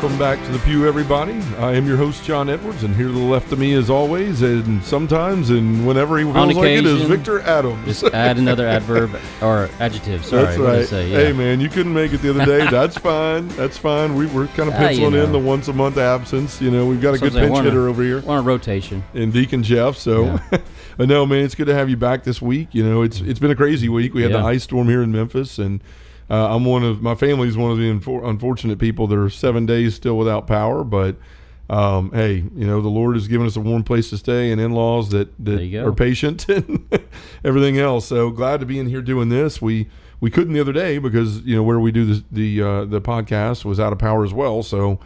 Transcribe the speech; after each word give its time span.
Welcome 0.00 0.18
back 0.18 0.42
to 0.46 0.50
the 0.52 0.58
Pew, 0.60 0.88
everybody. 0.88 1.34
I 1.58 1.74
am 1.74 1.86
your 1.86 1.98
host, 1.98 2.24
John 2.24 2.48
Edwards, 2.48 2.84
and 2.84 2.96
here 2.96 3.08
to 3.08 3.12
the 3.12 3.18
left 3.18 3.52
of 3.52 3.58
me, 3.58 3.74
as 3.74 3.90
always, 3.90 4.40
and 4.40 4.82
sometimes 4.82 5.50
and 5.50 5.86
whenever 5.86 6.16
he 6.16 6.24
feels 6.24 6.54
like 6.54 6.64
it, 6.64 6.86
is. 6.86 7.02
Victor 7.02 7.40
Adams. 7.42 7.84
Just 7.84 8.04
add 8.14 8.38
another 8.38 8.66
adverb 8.66 9.14
or 9.42 9.68
adjective. 9.78 10.24
Sorry, 10.24 10.44
That's 10.46 10.58
what 10.58 10.64
did 10.68 10.74
I 10.74 10.78
right. 10.78 10.88
say? 10.88 11.10
Yeah. 11.10 11.18
Hey, 11.18 11.32
man, 11.34 11.60
you 11.60 11.68
couldn't 11.68 11.92
make 11.92 12.14
it 12.14 12.22
the 12.22 12.30
other 12.30 12.46
day. 12.46 12.66
That's 12.70 12.96
fine. 12.96 13.48
That's 13.48 13.76
fine. 13.76 14.14
We 14.16 14.24
were 14.28 14.46
kind 14.46 14.70
of 14.70 14.74
Ah, 14.76 14.88
you 14.88 15.00
penciling 15.00 15.14
in 15.16 15.20
know. 15.20 15.32
the 15.32 15.38
once 15.38 15.68
a 15.68 15.74
month 15.74 15.98
absence. 15.98 16.62
You 16.62 16.70
know, 16.70 16.86
we've 16.86 17.02
got 17.02 17.12
a 17.14 17.18
good 17.18 17.34
pinch 17.34 17.58
hitter 17.58 17.86
over 17.86 18.02
here 18.02 18.22
on 18.26 18.38
a 18.38 18.42
rotation. 18.42 19.04
and 19.12 19.30
Deacon 19.34 19.62
Jeff. 19.62 19.98
So, 19.98 20.40
I 20.98 21.04
know, 21.04 21.26
man, 21.26 21.44
it's 21.44 21.54
good 21.54 21.66
to 21.66 21.74
have 21.74 21.90
you 21.90 21.98
back 21.98 22.24
this 22.24 22.40
week. 22.40 22.68
You 22.72 22.84
know, 22.88 23.02
it's 23.02 23.20
it's 23.20 23.38
been 23.38 23.50
a 23.50 23.54
crazy 23.56 23.90
week. 23.90 24.14
We 24.14 24.22
had 24.22 24.32
the 24.32 24.38
ice 24.38 24.62
storm 24.62 24.88
here 24.88 25.02
in 25.02 25.12
Memphis, 25.12 25.58
and 25.58 25.82
uh, 26.30 26.54
I'm 26.54 26.64
one 26.64 26.84
of 26.84 27.02
my 27.02 27.14
family's 27.14 27.56
one 27.56 27.72
of 27.72 27.78
the 27.78 27.92
unfor- 27.92 28.26
unfortunate 28.26 28.78
people 28.78 29.06
that 29.08 29.18
are 29.18 29.28
seven 29.28 29.66
days 29.66 29.94
still 29.94 30.16
without 30.16 30.46
power. 30.46 30.84
But 30.84 31.16
um, 31.68 32.12
hey, 32.12 32.44
you 32.54 32.66
know, 32.66 32.80
the 32.80 32.88
Lord 32.88 33.16
has 33.16 33.26
given 33.26 33.46
us 33.46 33.56
a 33.56 33.60
warm 33.60 33.82
place 33.82 34.10
to 34.10 34.18
stay 34.18 34.52
and 34.52 34.60
in-laws 34.60 35.10
that 35.10 35.32
that 35.44 35.74
are 35.74 35.92
patient 35.92 36.48
and 36.48 36.88
everything 37.44 37.78
else. 37.78 38.06
So 38.06 38.30
glad 38.30 38.60
to 38.60 38.66
be 38.66 38.78
in 38.78 38.86
here 38.86 39.02
doing 39.02 39.28
this. 39.28 39.60
We 39.60 39.88
we 40.20 40.30
couldn't 40.30 40.52
the 40.52 40.60
other 40.60 40.72
day 40.72 40.98
because 40.98 41.40
you 41.40 41.56
know 41.56 41.64
where 41.64 41.80
we 41.80 41.90
do 41.90 42.04
the 42.14 42.24
the 42.30 42.62
uh, 42.62 42.84
the 42.84 43.00
podcast 43.00 43.64
was 43.64 43.80
out 43.80 43.92
of 43.92 43.98
power 43.98 44.24
as 44.24 44.32
well. 44.32 44.62
So. 44.62 45.00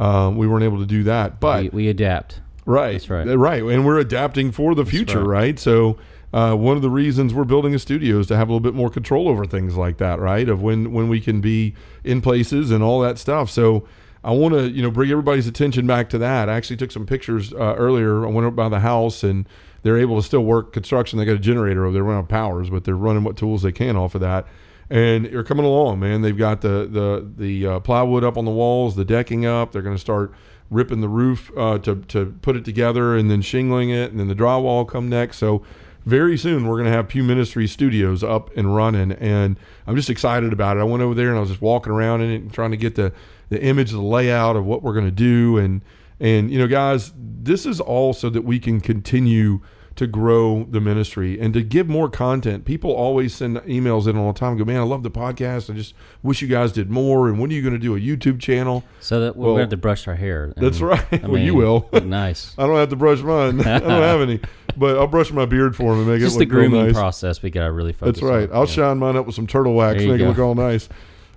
Um, 0.00 0.36
we 0.36 0.46
weren't 0.46 0.62
able 0.62 0.78
to 0.78 0.86
do 0.86 1.02
that, 1.02 1.40
but 1.40 1.64
we, 1.64 1.68
we 1.70 1.88
adapt. 1.88 2.40
Right. 2.64 2.92
That's 2.92 3.10
right. 3.10 3.26
Right. 3.26 3.62
And 3.64 3.84
we're 3.84 3.98
adapting 3.98 4.52
for 4.52 4.76
the 4.76 4.84
future, 4.84 5.24
right. 5.24 5.58
So 5.58 5.96
uh, 6.32 6.54
one 6.54 6.76
of 6.76 6.82
the 6.82 6.90
reasons 6.90 7.32
we're 7.32 7.44
building 7.44 7.74
a 7.74 7.78
studio 7.78 8.18
is 8.18 8.26
to 8.26 8.36
have 8.36 8.48
a 8.48 8.52
little 8.52 8.60
bit 8.60 8.74
more 8.74 8.90
control 8.90 9.28
over 9.28 9.46
things 9.46 9.76
like 9.76 9.96
that, 9.98 10.20
right? 10.20 10.48
Of 10.48 10.62
when 10.62 10.92
when 10.92 11.08
we 11.08 11.20
can 11.20 11.40
be 11.40 11.74
in 12.04 12.20
places 12.20 12.70
and 12.70 12.82
all 12.82 13.00
that 13.00 13.18
stuff. 13.18 13.50
So 13.50 13.86
I 14.22 14.32
want 14.32 14.54
to 14.54 14.68
you 14.68 14.82
know 14.82 14.90
bring 14.90 15.10
everybody's 15.10 15.46
attention 15.46 15.86
back 15.86 16.10
to 16.10 16.18
that. 16.18 16.48
I 16.48 16.54
actually 16.54 16.76
took 16.76 16.90
some 16.90 17.06
pictures 17.06 17.52
uh, 17.52 17.74
earlier. 17.76 18.26
I 18.26 18.30
went 18.30 18.46
up 18.46 18.54
by 18.54 18.68
the 18.68 18.80
house 18.80 19.22
and 19.22 19.48
they're 19.82 19.98
able 19.98 20.16
to 20.16 20.22
still 20.22 20.44
work 20.44 20.72
construction. 20.72 21.18
They 21.18 21.24
got 21.24 21.36
a 21.36 21.38
generator 21.38 21.84
over 21.84 21.94
there, 21.94 22.02
running 22.02 22.18
on 22.18 22.26
powers, 22.26 22.68
but 22.68 22.84
they're 22.84 22.96
running 22.96 23.24
what 23.24 23.36
tools 23.36 23.62
they 23.62 23.72
can 23.72 23.96
off 23.96 24.14
of 24.14 24.20
that. 24.20 24.46
And 24.90 25.26
they're 25.26 25.44
coming 25.44 25.64
along, 25.64 26.00
man. 26.00 26.22
They've 26.22 26.36
got 26.36 26.60
the 26.60 26.88
the 26.90 27.30
the 27.36 27.66
uh, 27.66 27.80
plywood 27.80 28.22
up 28.22 28.36
on 28.36 28.44
the 28.44 28.50
walls, 28.50 28.96
the 28.96 29.04
decking 29.04 29.46
up. 29.46 29.72
They're 29.72 29.82
going 29.82 29.96
to 29.96 30.00
start 30.00 30.32
ripping 30.70 31.00
the 31.00 31.08
roof 31.08 31.50
uh, 31.56 31.78
to 31.78 31.96
to 32.08 32.36
put 32.42 32.56
it 32.56 32.64
together, 32.64 33.16
and 33.16 33.30
then 33.30 33.40
shingling 33.40 33.90
it, 33.90 34.10
and 34.10 34.20
then 34.20 34.28
the 34.28 34.34
drywall 34.34 34.86
come 34.86 35.08
next. 35.08 35.38
So 35.38 35.62
very 36.08 36.38
soon 36.38 36.66
we're 36.66 36.76
going 36.76 36.90
to 36.90 36.92
have 36.92 37.06
Pew 37.06 37.22
Ministry 37.22 37.66
Studios 37.66 38.24
up 38.24 38.50
and 38.56 38.74
running, 38.74 39.12
and 39.12 39.58
I'm 39.86 39.94
just 39.94 40.08
excited 40.08 40.54
about 40.54 40.78
it. 40.78 40.80
I 40.80 40.84
went 40.84 41.02
over 41.02 41.14
there 41.14 41.28
and 41.28 41.36
I 41.36 41.40
was 41.40 41.50
just 41.50 41.60
walking 41.60 41.92
around 41.92 42.22
in 42.22 42.30
it 42.30 42.36
and 42.36 42.52
trying 42.52 42.70
to 42.70 42.78
get 42.78 42.94
the 42.94 43.12
the 43.50 43.62
image, 43.62 43.90
the 43.92 44.00
layout 44.00 44.56
of 44.56 44.64
what 44.64 44.82
we're 44.82 44.94
going 44.94 45.04
to 45.04 45.10
do, 45.10 45.58
and 45.58 45.82
and 46.18 46.50
you 46.50 46.58
know, 46.58 46.66
guys, 46.66 47.12
this 47.16 47.66
is 47.66 47.78
all 47.78 48.14
so 48.14 48.30
that 48.30 48.42
we 48.42 48.58
can 48.58 48.80
continue 48.80 49.60
to 49.98 50.06
grow 50.06 50.64
the 50.70 50.80
ministry 50.80 51.38
and 51.38 51.52
to 51.54 51.62
give 51.62 51.88
more 51.88 52.08
content. 52.08 52.64
People 52.64 52.90
always 52.92 53.34
send 53.34 53.56
emails 53.58 54.06
in 54.08 54.16
all 54.16 54.32
the 54.32 54.38
time. 54.38 54.50
and 54.52 54.58
Go, 54.58 54.64
man, 54.64 54.80
I 54.80 54.84
love 54.84 55.02
the 55.02 55.10
podcast. 55.10 55.68
I 55.70 55.74
just 55.76 55.94
wish 56.22 56.40
you 56.40 56.48
guys 56.48 56.72
did 56.72 56.90
more. 56.90 57.28
And 57.28 57.38
when 57.38 57.50
are 57.50 57.54
you 57.54 57.60
going 57.62 57.74
to 57.74 57.78
do 57.78 57.94
a 57.96 58.00
YouTube 58.00 58.40
channel? 58.40 58.84
So 59.00 59.20
that 59.20 59.36
Well, 59.36 59.50
going 59.50 59.60
have 59.60 59.68
to 59.70 59.76
brush 59.76 60.08
our 60.08 60.14
hair. 60.14 60.52
That's 60.56 60.80
right. 60.80 61.04
I 61.12 61.16
well, 61.26 61.40
you 61.40 61.54
will. 61.54 61.88
nice. 61.92 62.54
I 62.58 62.66
don't 62.66 62.76
have 62.76 62.88
to 62.90 62.96
brush 62.96 63.20
mine. 63.20 63.60
I 63.66 63.78
don't 63.80 63.90
have 63.90 64.20
any, 64.20 64.40
but 64.76 64.96
I'll 64.98 65.06
brush 65.06 65.30
my 65.32 65.44
beard 65.46 65.76
for 65.76 65.92
him 65.92 65.98
and 66.00 66.08
make 66.08 66.20
Just 66.20 66.36
it 66.36 66.38
the 66.38 66.44
look 66.46 66.52
real 66.54 66.70
grooming 66.70 66.86
nice. 66.86 66.94
process 66.94 67.42
we 67.42 67.50
got 67.50 67.66
to 67.66 67.72
really 67.72 67.92
focus 67.92 68.16
That's 68.20 68.22
right. 68.22 68.48
on. 68.50 68.54
I'll 68.56 68.64
Yeah. 68.66 68.72
shine 68.72 68.98
mine 68.98 69.16
up 69.16 69.26
with 69.26 69.34
some 69.34 69.46
turtle 69.46 69.74
wax, 69.74 70.02
make 70.02 70.20
it 70.20 70.26
look 70.26 70.38
all 70.38 70.54
nice. 70.54 70.88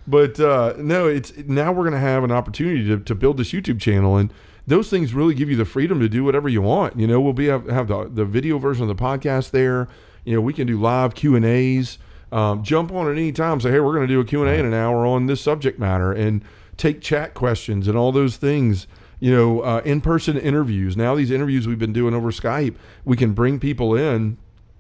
But 0.08 0.40
uh, 0.40 0.74
no, 0.78 1.08
it's 1.08 1.32
now 1.46 1.72
we're 1.72 1.84
going 1.84 1.94
to 1.94 2.00
have 2.00 2.24
an 2.24 2.32
opportunity 2.32 2.86
to, 2.88 3.00
to 3.00 3.16
build 3.16 3.38
this 3.38 3.52
YouTube 3.52 3.80
channel, 3.80 4.18
and 4.18 4.34
those 4.68 4.90
things 4.90 5.14
really 5.14 5.34
give 5.34 5.50
you 5.50 5.56
the 5.56 5.66
freedom 5.66 6.00
to 6.00 6.10
do 6.10 6.24
whatever 6.24 6.48
you 6.48 6.62
want. 6.62 7.00
You 7.00 7.08
know, 7.08 7.20
we'll 7.20 7.34
be 7.34 7.48
have, 7.48 7.68
have 7.68 7.88
the, 7.88 8.10
the 8.10 8.26
video 8.26 8.58
version 8.58 8.90
of 8.90 8.96
the 8.96 9.02
podcast 9.02 9.52
there. 9.52 9.88
You 10.24 10.36
know, 10.36 10.42
we 10.42 10.54
can 10.54 10.68
do 10.68 10.80
live 10.80 11.16
Q 11.16 11.36
and 11.36 11.46
A's. 11.46 11.98
Um, 12.32 12.64
jump 12.64 12.92
on 12.92 13.08
at 13.08 13.18
any 13.18 13.32
time. 13.32 13.60
Say, 13.60 13.72
hey, 13.72 13.80
we're 13.80 13.94
going 13.94 14.08
to 14.08 14.14
do 14.14 14.20
a 14.20 14.26
Q 14.26 14.42
and 14.44 14.50
A 14.50 14.60
in 14.60 14.66
an 14.66 14.74
hour 14.74 15.06
on 15.06 15.26
this 15.26 15.42
subject 15.42 15.80
matter, 15.80 16.12
and 16.12 16.44
take 16.78 17.02
chat 17.02 17.34
questions 17.34 17.88
and 17.88 17.98
all 17.98 18.12
those 18.12 18.38
things. 18.38 18.88
You 19.20 19.32
know, 19.36 19.62
uh, 19.62 19.82
in 19.86 20.02
person 20.02 20.38
interviews. 20.38 20.98
Now 20.98 21.14
these 21.14 21.30
interviews 21.30 21.68
we've 21.68 21.78
been 21.78 21.94
doing 21.94 22.14
over 22.14 22.32
Skype, 22.32 22.76
we 23.06 23.18
can 23.18 23.34
bring 23.34 23.60
people 23.60 23.96
in 23.96 24.38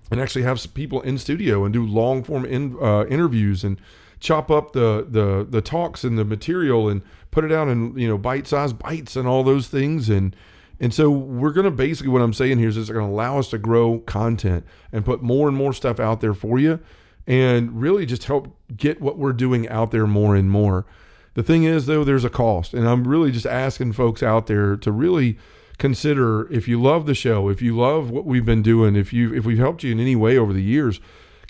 and 0.09 0.19
actually 0.19 0.41
have 0.43 0.73
people 0.73 1.01
in 1.01 1.17
studio 1.17 1.63
and 1.63 1.71
do 1.73 1.85
long 1.85 2.23
form 2.23 2.45
in, 2.45 2.75
uh, 2.81 3.05
interviews 3.05 3.63
and 3.63 3.79
chop 4.21 4.49
up 4.49 4.71
the, 4.71 5.05
the 5.09 5.45
the 5.49 5.61
talks 5.61 6.05
and 6.05 6.17
the 6.17 6.23
material 6.23 6.87
and 6.87 7.01
put 7.31 7.43
it 7.43 7.51
out 7.51 7.67
in 7.67 7.97
you 7.97 8.07
know 8.07 8.17
bite 8.17 8.47
sized 8.47 8.79
bites 8.79 9.17
and 9.17 9.27
all 9.27 9.43
those 9.43 9.67
things 9.67 10.09
and 10.09 10.33
and 10.79 10.93
so 10.93 11.09
we're 11.09 11.51
going 11.51 11.65
to 11.65 11.71
basically 11.71 12.11
what 12.11 12.21
I'm 12.21 12.33
saying 12.33 12.57
here 12.57 12.69
is 12.69 12.77
it's 12.77 12.89
going 12.89 13.05
to 13.05 13.11
allow 13.11 13.37
us 13.37 13.49
to 13.49 13.57
grow 13.57 13.99
content 13.99 14.65
and 14.91 15.03
put 15.03 15.21
more 15.21 15.47
and 15.47 15.57
more 15.57 15.73
stuff 15.73 15.99
out 15.99 16.21
there 16.21 16.33
for 16.33 16.57
you 16.57 16.79
and 17.27 17.79
really 17.79 18.05
just 18.05 18.23
help 18.23 18.55
get 18.75 19.01
what 19.01 19.17
we're 19.17 19.33
doing 19.33 19.67
out 19.69 19.91
there 19.91 20.07
more 20.07 20.35
and 20.35 20.49
more. 20.49 20.85
The 21.33 21.43
thing 21.43 21.63
is 21.63 21.85
though 21.85 22.03
there's 22.03 22.25
a 22.25 22.29
cost 22.29 22.73
and 22.73 22.87
I'm 22.87 23.07
really 23.07 23.31
just 23.31 23.45
asking 23.45 23.93
folks 23.93 24.23
out 24.23 24.47
there 24.47 24.75
to 24.77 24.91
really 24.91 25.37
consider 25.77 26.51
if 26.51 26.67
you 26.67 26.79
love 26.79 27.07
the 27.07 27.15
show, 27.15 27.49
if 27.49 27.59
you 27.61 27.75
love 27.75 28.11
what 28.11 28.25
we've 28.25 28.45
been 28.45 28.61
doing, 28.61 28.95
if 28.95 29.11
you 29.11 29.33
if 29.33 29.45
we've 29.45 29.57
helped 29.57 29.83
you 29.83 29.91
in 29.91 29.99
any 29.99 30.15
way 30.15 30.37
over 30.37 30.53
the 30.53 30.61
years, 30.61 30.99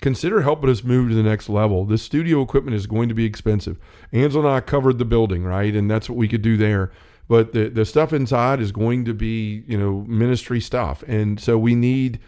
consider 0.02 0.42
helping 0.42 0.68
us 0.68 0.84
move 0.84 1.08
to 1.08 1.14
the 1.14 1.22
next 1.22 1.48
level. 1.48 1.86
This 1.86 2.02
studio 2.02 2.42
equipment 2.42 2.76
is 2.76 2.86
going 2.86 3.08
to 3.08 3.14
be 3.14 3.24
expensive. 3.24 3.78
Ansel 4.12 4.44
and 4.44 4.50
I 4.50 4.60
covered 4.60 4.98
the 4.98 5.06
building, 5.06 5.44
right? 5.44 5.74
And 5.74 5.90
that's 5.90 6.10
what 6.10 6.18
we 6.18 6.28
could 6.28 6.42
do 6.42 6.58
there. 6.58 6.90
But 7.28 7.52
the 7.52 7.70
the 7.70 7.86
stuff 7.86 8.12
inside 8.12 8.60
is 8.60 8.72
going 8.72 9.06
to 9.06 9.14
be, 9.14 9.64
you 9.66 9.78
know, 9.78 10.04
ministry 10.06 10.60
stuff. 10.60 11.02
And 11.06 11.40
so 11.40 11.56
we 11.56 11.74
need 11.74 12.18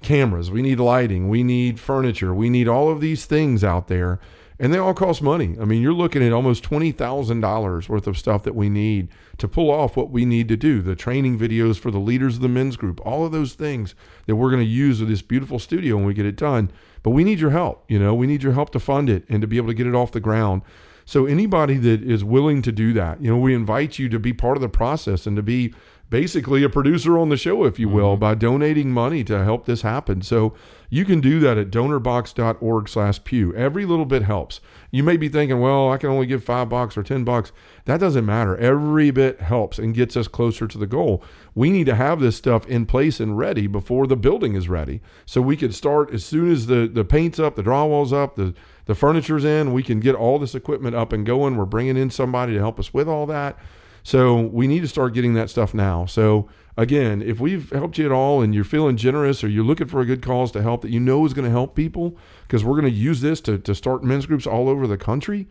cameras, 0.00 0.50
we 0.50 0.62
need 0.62 0.78
lighting, 0.78 1.28
we 1.28 1.42
need 1.42 1.80
furniture, 1.80 2.32
we 2.32 2.48
need 2.48 2.68
all 2.68 2.90
of 2.90 3.00
these 3.00 3.26
things 3.26 3.64
out 3.64 3.88
there. 3.88 4.20
And 4.58 4.72
they 4.72 4.78
all 4.78 4.94
cost 4.94 5.20
money. 5.20 5.56
I 5.60 5.64
mean, 5.64 5.82
you're 5.82 5.92
looking 5.92 6.22
at 6.22 6.32
almost 6.32 6.62
$20,000 6.62 7.88
worth 7.88 8.06
of 8.06 8.16
stuff 8.16 8.44
that 8.44 8.54
we 8.54 8.68
need 8.68 9.08
to 9.38 9.48
pull 9.48 9.68
off 9.68 9.96
what 9.96 10.10
we 10.10 10.24
need 10.24 10.46
to 10.48 10.56
do. 10.56 10.80
The 10.80 10.94
training 10.94 11.38
videos 11.38 11.76
for 11.78 11.90
the 11.90 11.98
leaders 11.98 12.36
of 12.36 12.42
the 12.42 12.48
men's 12.48 12.76
group, 12.76 13.00
all 13.04 13.26
of 13.26 13.32
those 13.32 13.54
things 13.54 13.96
that 14.26 14.36
we're 14.36 14.50
going 14.50 14.62
to 14.62 14.68
use 14.68 15.00
with 15.00 15.08
this 15.08 15.22
beautiful 15.22 15.58
studio 15.58 15.96
when 15.96 16.06
we 16.06 16.14
get 16.14 16.26
it 16.26 16.36
done. 16.36 16.70
But 17.02 17.10
we 17.10 17.24
need 17.24 17.40
your 17.40 17.50
help. 17.50 17.84
You 17.88 17.98
know, 17.98 18.14
we 18.14 18.28
need 18.28 18.44
your 18.44 18.52
help 18.52 18.70
to 18.70 18.80
fund 18.80 19.10
it 19.10 19.24
and 19.28 19.40
to 19.40 19.48
be 19.48 19.56
able 19.56 19.68
to 19.68 19.74
get 19.74 19.88
it 19.88 19.94
off 19.94 20.12
the 20.12 20.20
ground. 20.20 20.62
So 21.04 21.26
anybody 21.26 21.76
that 21.78 22.02
is 22.02 22.24
willing 22.24 22.62
to 22.62 22.72
do 22.72 22.92
that, 22.94 23.20
you 23.20 23.30
know, 23.30 23.38
we 23.38 23.54
invite 23.54 23.98
you 23.98 24.08
to 24.08 24.18
be 24.18 24.32
part 24.32 24.56
of 24.56 24.62
the 24.62 24.68
process 24.68 25.26
and 25.26 25.36
to 25.36 25.42
be 25.42 25.74
basically 26.10 26.62
a 26.62 26.68
producer 26.68 27.18
on 27.18 27.28
the 27.28 27.36
show, 27.36 27.64
if 27.64 27.78
you 27.78 27.88
will, 27.88 28.12
mm-hmm. 28.12 28.20
by 28.20 28.34
donating 28.34 28.92
money 28.92 29.24
to 29.24 29.44
help 29.44 29.66
this 29.66 29.82
happen. 29.82 30.22
So 30.22 30.54
you 30.94 31.04
can 31.04 31.20
do 31.20 31.40
that 31.40 31.58
at 31.58 31.72
donorbox.org 31.72 32.88
slash 32.88 33.24
pew. 33.24 33.52
Every 33.56 33.84
little 33.84 34.04
bit 34.04 34.22
helps. 34.22 34.60
You 34.92 35.02
may 35.02 35.16
be 35.16 35.28
thinking, 35.28 35.58
well, 35.58 35.90
I 35.90 35.96
can 35.96 36.08
only 36.08 36.24
give 36.24 36.44
five 36.44 36.68
bucks 36.68 36.96
or 36.96 37.02
10 37.02 37.24
bucks. 37.24 37.50
That 37.86 37.98
doesn't 37.98 38.24
matter. 38.24 38.56
Every 38.58 39.10
bit 39.10 39.40
helps 39.40 39.80
and 39.80 39.92
gets 39.92 40.16
us 40.16 40.28
closer 40.28 40.68
to 40.68 40.78
the 40.78 40.86
goal. 40.86 41.20
We 41.52 41.70
need 41.70 41.86
to 41.86 41.96
have 41.96 42.20
this 42.20 42.36
stuff 42.36 42.64
in 42.68 42.86
place 42.86 43.18
and 43.18 43.36
ready 43.36 43.66
before 43.66 44.06
the 44.06 44.14
building 44.14 44.54
is 44.54 44.68
ready. 44.68 45.00
So 45.26 45.42
we 45.42 45.56
could 45.56 45.74
start 45.74 46.14
as 46.14 46.24
soon 46.24 46.52
as 46.52 46.66
the, 46.66 46.86
the 46.86 47.04
paint's 47.04 47.40
up, 47.40 47.56
the 47.56 47.64
drywall's 47.64 48.12
up, 48.12 48.36
the, 48.36 48.54
the 48.84 48.94
furniture's 48.94 49.44
in, 49.44 49.72
we 49.72 49.82
can 49.82 49.98
get 49.98 50.14
all 50.14 50.38
this 50.38 50.54
equipment 50.54 50.94
up 50.94 51.12
and 51.12 51.26
going. 51.26 51.56
We're 51.56 51.64
bringing 51.64 51.96
in 51.96 52.10
somebody 52.10 52.52
to 52.52 52.60
help 52.60 52.78
us 52.78 52.94
with 52.94 53.08
all 53.08 53.26
that. 53.26 53.58
So 54.04 54.42
we 54.42 54.68
need 54.68 54.82
to 54.82 54.88
start 54.88 55.12
getting 55.12 55.34
that 55.34 55.50
stuff 55.50 55.74
now. 55.74 56.06
So 56.06 56.48
again, 56.76 57.22
if 57.22 57.40
we've 57.40 57.70
helped 57.70 57.98
you 57.98 58.06
at 58.06 58.12
all 58.12 58.42
and 58.42 58.54
you're 58.54 58.64
feeling 58.64 58.96
generous 58.96 59.44
or 59.44 59.48
you're 59.48 59.64
looking 59.64 59.86
for 59.86 60.00
a 60.00 60.06
good 60.06 60.22
cause 60.22 60.50
to 60.52 60.62
help 60.62 60.82
that 60.82 60.90
you 60.90 61.00
know 61.00 61.24
is 61.24 61.34
going 61.34 61.44
to 61.44 61.50
help 61.50 61.74
people, 61.74 62.16
because 62.46 62.64
we're 62.64 62.80
going 62.80 62.92
to 62.92 62.98
use 62.98 63.20
this 63.20 63.40
to, 63.42 63.58
to 63.58 63.74
start 63.74 64.02
men's 64.02 64.26
groups 64.26 64.46
all 64.46 64.68
over 64.68 64.86
the 64.86 64.98
country, 64.98 65.46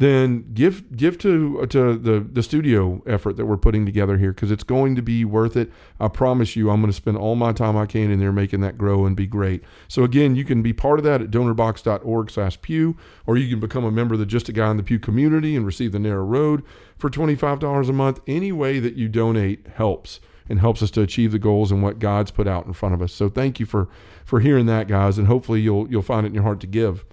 then 0.00 0.50
give 0.54 0.96
give 0.96 1.18
to 1.18 1.66
to 1.66 1.94
the 1.94 2.20
the 2.20 2.42
studio 2.42 3.02
effort 3.06 3.36
that 3.36 3.44
we're 3.44 3.58
putting 3.58 3.84
together 3.84 4.16
here 4.16 4.32
because 4.32 4.50
it's 4.50 4.64
going 4.64 4.96
to 4.96 5.02
be 5.02 5.26
worth 5.26 5.58
it. 5.58 5.70
I 6.00 6.08
promise 6.08 6.56
you, 6.56 6.70
I'm 6.70 6.80
going 6.80 6.90
to 6.90 6.96
spend 6.96 7.18
all 7.18 7.36
my 7.36 7.52
time 7.52 7.76
I 7.76 7.84
can 7.84 8.10
in 8.10 8.18
there 8.18 8.32
making 8.32 8.62
that 8.62 8.78
grow 8.78 9.04
and 9.04 9.14
be 9.14 9.26
great. 9.26 9.62
So 9.88 10.02
again, 10.02 10.36
you 10.36 10.44
can 10.44 10.62
be 10.62 10.72
part 10.72 10.98
of 10.98 11.04
that 11.04 11.20
at 11.20 11.30
donorbox.org/pew, 11.30 12.96
or 13.26 13.36
you 13.36 13.50
can 13.50 13.60
become 13.60 13.84
a 13.84 13.90
member 13.90 14.14
of 14.14 14.20
the 14.20 14.26
Just 14.26 14.48
a 14.48 14.52
Guy 14.52 14.70
in 14.70 14.78
the 14.78 14.82
Pew 14.82 14.98
community 14.98 15.54
and 15.54 15.66
receive 15.66 15.92
the 15.92 15.98
Narrow 15.98 16.24
Road 16.24 16.62
for 16.96 17.10
$25 17.10 17.90
a 17.90 17.92
month. 17.92 18.20
Any 18.26 18.52
way 18.52 18.78
that 18.78 18.94
you 18.94 19.06
donate 19.06 19.66
helps. 19.66 20.18
And 20.50 20.60
helps 20.60 20.82
us 20.82 20.90
to 20.90 21.00
achieve 21.00 21.32
the 21.32 21.38
goals 21.38 21.70
and 21.70 21.82
what 21.82 21.98
God's 21.98 22.30
put 22.30 22.46
out 22.46 22.66
in 22.66 22.72
front 22.72 22.94
of 22.94 23.00
us. 23.00 23.12
So 23.12 23.28
thank 23.30 23.60
you 23.60 23.64
for 23.64 23.88
for 24.24 24.40
hearing 24.40 24.66
that, 24.66 24.88
guys, 24.88 25.16
and 25.16 25.26
hopefully 25.26 25.60
you'll 25.60 25.88
you'll 25.90 26.02
find 26.02 26.26
it 26.26 26.30
in 26.30 26.34
your 26.34 26.42
heart 26.42 26.60
to 26.60 26.66
give. 26.66 27.04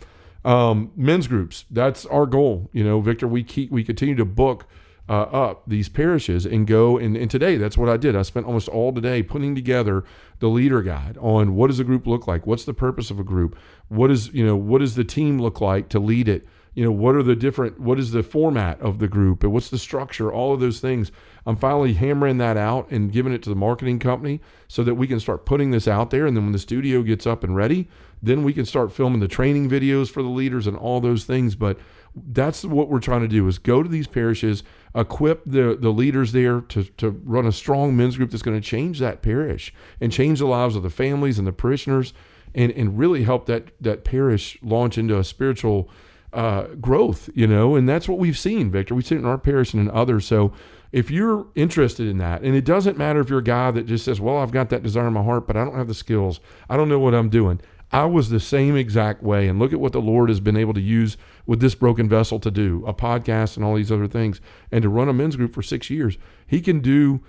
Um, 0.43 0.91
men's 0.95 1.27
groups, 1.27 1.65
that's 1.69 2.05
our 2.07 2.25
goal. 2.25 2.69
You 2.73 2.83
know, 2.83 2.99
Victor, 2.99 3.27
we 3.27 3.43
keep 3.43 3.71
we 3.71 3.83
continue 3.83 4.15
to 4.15 4.25
book 4.25 4.65
uh, 5.09 5.21
up 5.21 5.63
these 5.67 5.87
parishes 5.87 6.45
and 6.45 6.67
go 6.67 6.97
and, 6.97 7.15
and 7.15 7.31
today 7.31 7.55
that's 7.57 7.77
what 7.77 7.87
I 7.87 7.97
did. 7.97 8.15
I 8.15 8.23
spent 8.23 8.45
almost 8.45 8.67
all 8.67 8.91
today 8.91 9.23
putting 9.23 9.55
together 9.55 10.03
the 10.39 10.47
leader 10.47 10.81
guide 10.81 11.17
on 11.21 11.55
what 11.55 11.67
does 11.67 11.79
a 11.79 11.83
group 11.83 12.05
look 12.05 12.27
like, 12.27 12.45
what's 12.45 12.65
the 12.65 12.73
purpose 12.73 13.09
of 13.09 13.19
a 13.19 13.23
group, 13.23 13.57
what 13.87 14.11
is 14.11 14.33
you 14.33 14.45
know 14.45 14.55
what 14.55 14.79
does 14.79 14.95
the 14.95 15.05
team 15.05 15.39
look 15.39 15.61
like 15.61 15.89
to 15.89 15.99
lead 15.99 16.27
it, 16.27 16.47
you 16.77 16.83
know 16.83 16.91
what 16.91 17.15
are 17.15 17.23
the 17.23 17.35
different 17.35 17.79
what 17.79 17.97
is 17.97 18.11
the 18.11 18.21
format 18.21 18.79
of 18.81 18.99
the 18.99 19.07
group 19.07 19.41
and 19.41 19.51
what's 19.51 19.71
the 19.71 19.79
structure, 19.79 20.31
all 20.31 20.53
of 20.53 20.59
those 20.59 20.79
things. 20.79 21.11
I'm 21.43 21.55
finally 21.55 21.93
hammering 21.93 22.37
that 22.37 22.55
out 22.55 22.91
and 22.91 23.11
giving 23.11 23.33
it 23.33 23.41
to 23.43 23.49
the 23.49 23.55
marketing 23.55 23.97
company 23.97 24.41
so 24.67 24.83
that 24.83 24.93
we 24.93 25.07
can 25.07 25.19
start 25.19 25.43
putting 25.43 25.71
this 25.71 25.87
out 25.87 26.11
there. 26.11 26.27
And 26.27 26.37
then 26.37 26.43
when 26.43 26.53
the 26.53 26.59
studio 26.59 27.01
gets 27.01 27.25
up 27.25 27.43
and 27.43 27.55
ready, 27.55 27.89
then 28.21 28.43
we 28.43 28.53
can 28.53 28.63
start 28.63 28.91
filming 28.91 29.21
the 29.21 29.27
training 29.27 29.67
videos 29.67 30.11
for 30.11 30.21
the 30.21 30.29
leaders 30.29 30.67
and 30.67 30.77
all 30.77 31.01
those 31.01 31.23
things. 31.23 31.55
But 31.55 31.79
that's 32.15 32.63
what 32.63 32.89
we're 32.89 32.99
trying 32.99 33.21
to 33.21 33.27
do 33.27 33.47
is 33.47 33.57
go 33.57 33.81
to 33.81 33.89
these 33.89 34.05
parishes, 34.05 34.61
equip 34.93 35.41
the, 35.47 35.75
the 35.81 35.89
leaders 35.89 36.31
there 36.31 36.61
to, 36.61 36.83
to 36.83 37.09
run 37.09 37.47
a 37.47 37.51
strong 37.51 37.97
men's 37.97 38.17
group 38.17 38.29
that's 38.29 38.43
going 38.43 38.61
to 38.61 38.67
change 38.67 38.99
that 38.99 39.23
parish 39.23 39.73
and 39.99 40.11
change 40.11 40.37
the 40.37 40.45
lives 40.45 40.75
of 40.75 40.83
the 40.83 40.91
families 40.91 41.39
and 41.39 41.47
the 41.47 41.51
parishioners 41.51 42.13
and, 42.53 42.71
and 42.73 42.99
really 42.99 43.23
help 43.23 43.47
that, 43.47 43.69
that 43.81 44.03
parish 44.03 44.59
launch 44.61 44.99
into 44.99 45.17
a 45.17 45.23
spiritual 45.23 45.89
uh, 46.37 46.67
growth, 46.75 47.31
you 47.33 47.47
know, 47.47 47.75
and 47.75 47.89
that's 47.89 48.07
what 48.07 48.19
we've 48.19 48.37
seen, 48.37 48.69
Victor. 48.69 48.93
We've 48.93 49.05
seen 49.05 49.17
it 49.17 49.21
in 49.21 49.27
our 49.27 49.39
parish 49.39 49.73
and 49.73 49.81
in 49.81 49.89
others. 49.89 50.27
So 50.27 50.53
if 50.91 51.09
you're 51.09 51.47
interested 51.55 52.07
in 52.07 52.19
that, 52.19 52.43
and 52.43 52.55
it 52.55 52.63
doesn't 52.63 52.95
matter 52.95 53.19
if 53.19 53.29
you're 53.29 53.39
a 53.39 53.43
guy 53.43 53.71
that 53.71 53.87
just 53.87 54.05
says, 54.05 54.21
well, 54.21 54.37
I've 54.37 54.51
got 54.51 54.69
that 54.69 54.83
desire 54.83 55.07
in 55.07 55.13
my 55.13 55.23
heart, 55.23 55.47
but 55.47 55.57
I 55.57 55.65
don't 55.65 55.75
have 55.75 55.87
the 55.87 55.95
skills. 55.95 56.39
I 56.69 56.77
don't 56.77 56.89
know 56.89 56.99
what 56.99 57.15
I'm 57.15 57.29
doing. 57.29 57.59
I 57.91 58.05
was 58.05 58.29
the 58.29 58.39
same 58.39 58.75
exact 58.75 59.23
way. 59.23 59.47
And 59.47 59.57
look 59.57 59.73
at 59.73 59.79
what 59.79 59.93
the 59.93 59.99
Lord 59.99 60.29
has 60.29 60.39
been 60.39 60.57
able 60.57 60.75
to 60.75 60.81
use 60.81 61.17
with 61.47 61.59
this 61.59 61.73
broken 61.73 62.07
vessel 62.07 62.39
to 62.41 62.51
do 62.51 62.83
a 62.85 62.93
podcast 62.93 63.55
and 63.55 63.65
all 63.65 63.75
these 63.75 63.91
other 63.91 64.07
things, 64.07 64.39
and 64.71 64.83
to 64.83 64.89
run 64.89 65.09
a 65.09 65.13
men's 65.13 65.37
group 65.37 65.55
for 65.55 65.63
six 65.63 65.89
years. 65.89 66.19
He 66.45 66.61
can 66.61 66.81
do 66.81 67.23